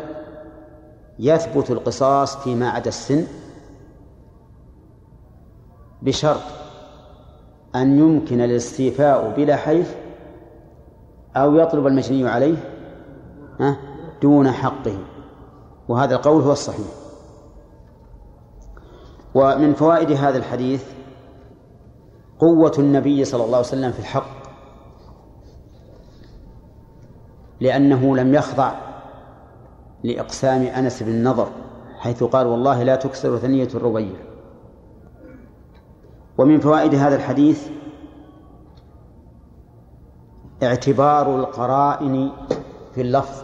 [1.19, 3.27] يثبت القصاص فيما عدا السن
[6.01, 6.41] بشرط
[7.75, 9.95] أن يمكن الاستيفاء بلا حيف
[11.35, 12.57] أو يطلب المجني عليه
[14.21, 14.97] دون حقه.
[15.87, 16.87] وهذا القول هو الصحيح.
[19.35, 20.83] ومن فوائد هذا الحديث
[22.39, 24.43] قوة النبي صلى الله عليه وسلم في الحق
[27.59, 28.92] لأنه لم يخضع
[30.03, 31.47] لإقسام أنس بن النضر
[31.99, 34.15] حيث قال والله لا تكسر ثنية الربيع
[36.37, 37.67] ومن فوائد هذا الحديث
[40.63, 42.31] اعتبار القرائن
[42.95, 43.43] في اللفظ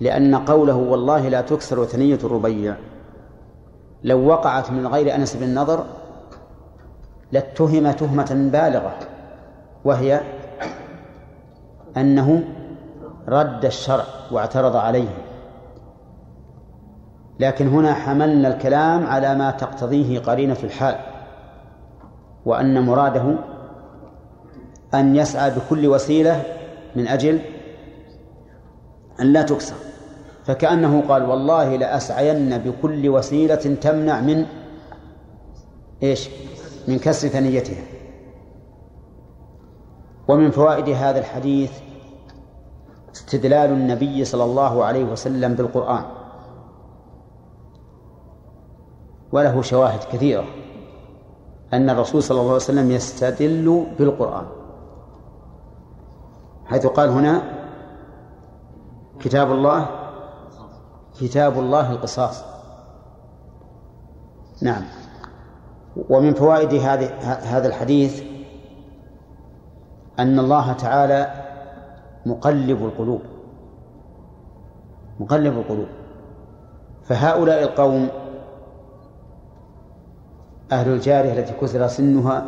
[0.00, 2.76] لأن قوله والله لا تكسر ثنية الربيع
[4.04, 5.84] لو وقعت من غير أنس بن النضر
[7.32, 8.94] لاتهم تهمة بالغة
[9.84, 10.20] وهي
[11.96, 12.44] أنه
[13.28, 15.08] رد الشرع واعترض عليه.
[17.40, 20.96] لكن هنا حملنا الكلام على ما تقتضيه قرينة الحال
[22.46, 23.34] وأن مراده
[24.94, 26.42] أن يسعى بكل وسيلة
[26.96, 27.40] من أجل
[29.20, 29.74] أن لا تكسر.
[30.44, 34.46] فكأنه قال والله لأسعين بكل وسيلة تمنع من
[36.02, 36.28] إيش؟
[36.88, 37.82] من كسر ثنيتها.
[40.28, 41.70] ومن فوائد هذا الحديث
[43.14, 46.04] استدلال النبي صلى الله عليه وسلم بالقرآن.
[49.32, 50.44] وله شواهد كثيرة
[51.72, 54.46] أن الرسول صلى الله عليه وسلم يستدل بالقرآن.
[56.66, 57.42] حيث قال هنا
[59.20, 59.86] كتاب الله
[61.20, 62.44] كتاب الله القصاص.
[64.62, 64.82] نعم.
[66.08, 68.22] ومن فوائد هذا الحديث
[70.18, 71.41] أن الله تعالى
[72.26, 73.20] مقلب القلوب.
[75.20, 75.86] مقلب القلوب.
[77.04, 78.08] فهؤلاء القوم
[80.72, 82.44] أهل الجارية التي كسر سنها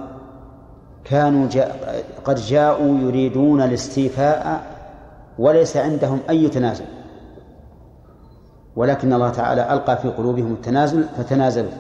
[1.05, 4.62] كانوا جاء قد جاءوا يريدون الاستيفاء
[5.38, 6.84] وليس عندهم أي تنازل.
[8.76, 11.72] ولكن الله تعالى ألقى في قلوبهم التنازل فتنازلوا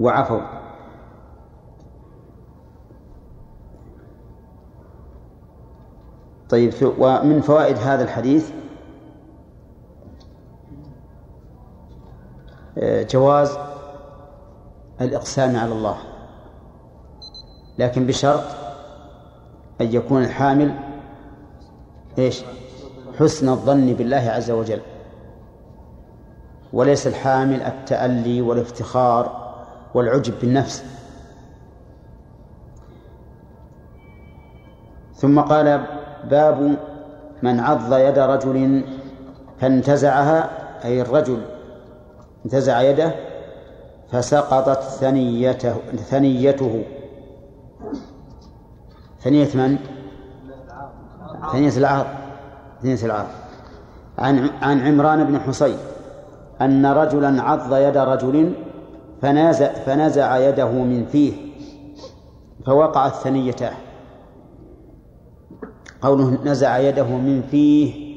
[0.00, 0.61] وعفوا.
[6.52, 8.50] طيب ومن فوائد هذا الحديث
[12.78, 13.58] آه، جواز
[15.00, 15.96] الإقسام على الله
[17.78, 18.44] لكن بشرط
[19.80, 20.74] أن يكون الحامل
[22.18, 22.42] إيش؟
[23.18, 24.80] حسن الظن بالله عز وجل
[26.72, 29.52] وليس الحامل التألي والافتخار
[29.94, 30.84] والعجب بالنفس.
[35.14, 36.76] ثم قال باب
[37.42, 38.84] من عض يد رجل
[39.60, 40.50] فانتزعها
[40.84, 41.38] أي الرجل
[42.44, 43.12] انتزع يده
[44.12, 46.84] فسقطت ثنيته ثنيته.
[49.20, 49.78] ثنية من؟
[51.52, 52.06] ثنية العهد
[52.82, 53.26] ثنية العهد
[54.18, 55.76] عن عن عمران بن حصين
[56.60, 58.54] أن رجلا عض يد رجل
[59.22, 61.32] فنازع فنزع يده من فيه
[62.66, 63.72] فوقعت ثنيتاه
[66.02, 68.12] قوله نزع يده من فيه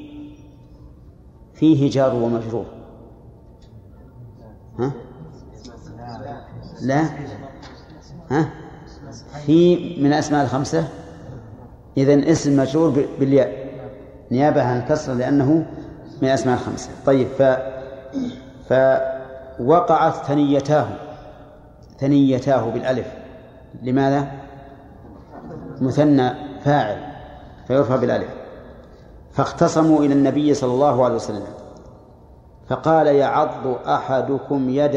[1.54, 2.64] فيه جار ومجرور.
[4.78, 4.92] ها؟
[6.82, 7.04] لا؟
[8.30, 8.50] ها؟
[9.46, 10.88] في من الأسماء الخمسة؟
[11.96, 13.66] إذن اسم مجرور بالياء.
[14.30, 15.66] نيابة عن الكسر لأنه
[16.22, 16.90] من الأسماء الخمسة.
[17.06, 17.42] طيب ف
[18.68, 20.86] فوقعت ثنيتاه.
[21.98, 23.06] ثنيتاه بالألف.
[23.82, 24.32] لماذا؟
[25.80, 26.30] مثنى
[26.64, 27.05] فاعل.
[27.68, 28.28] فيرفع بالألف
[29.32, 31.46] فاختصموا إلى النبي صلى الله عليه وسلم.
[32.68, 34.96] فقال يعض أحدكم يد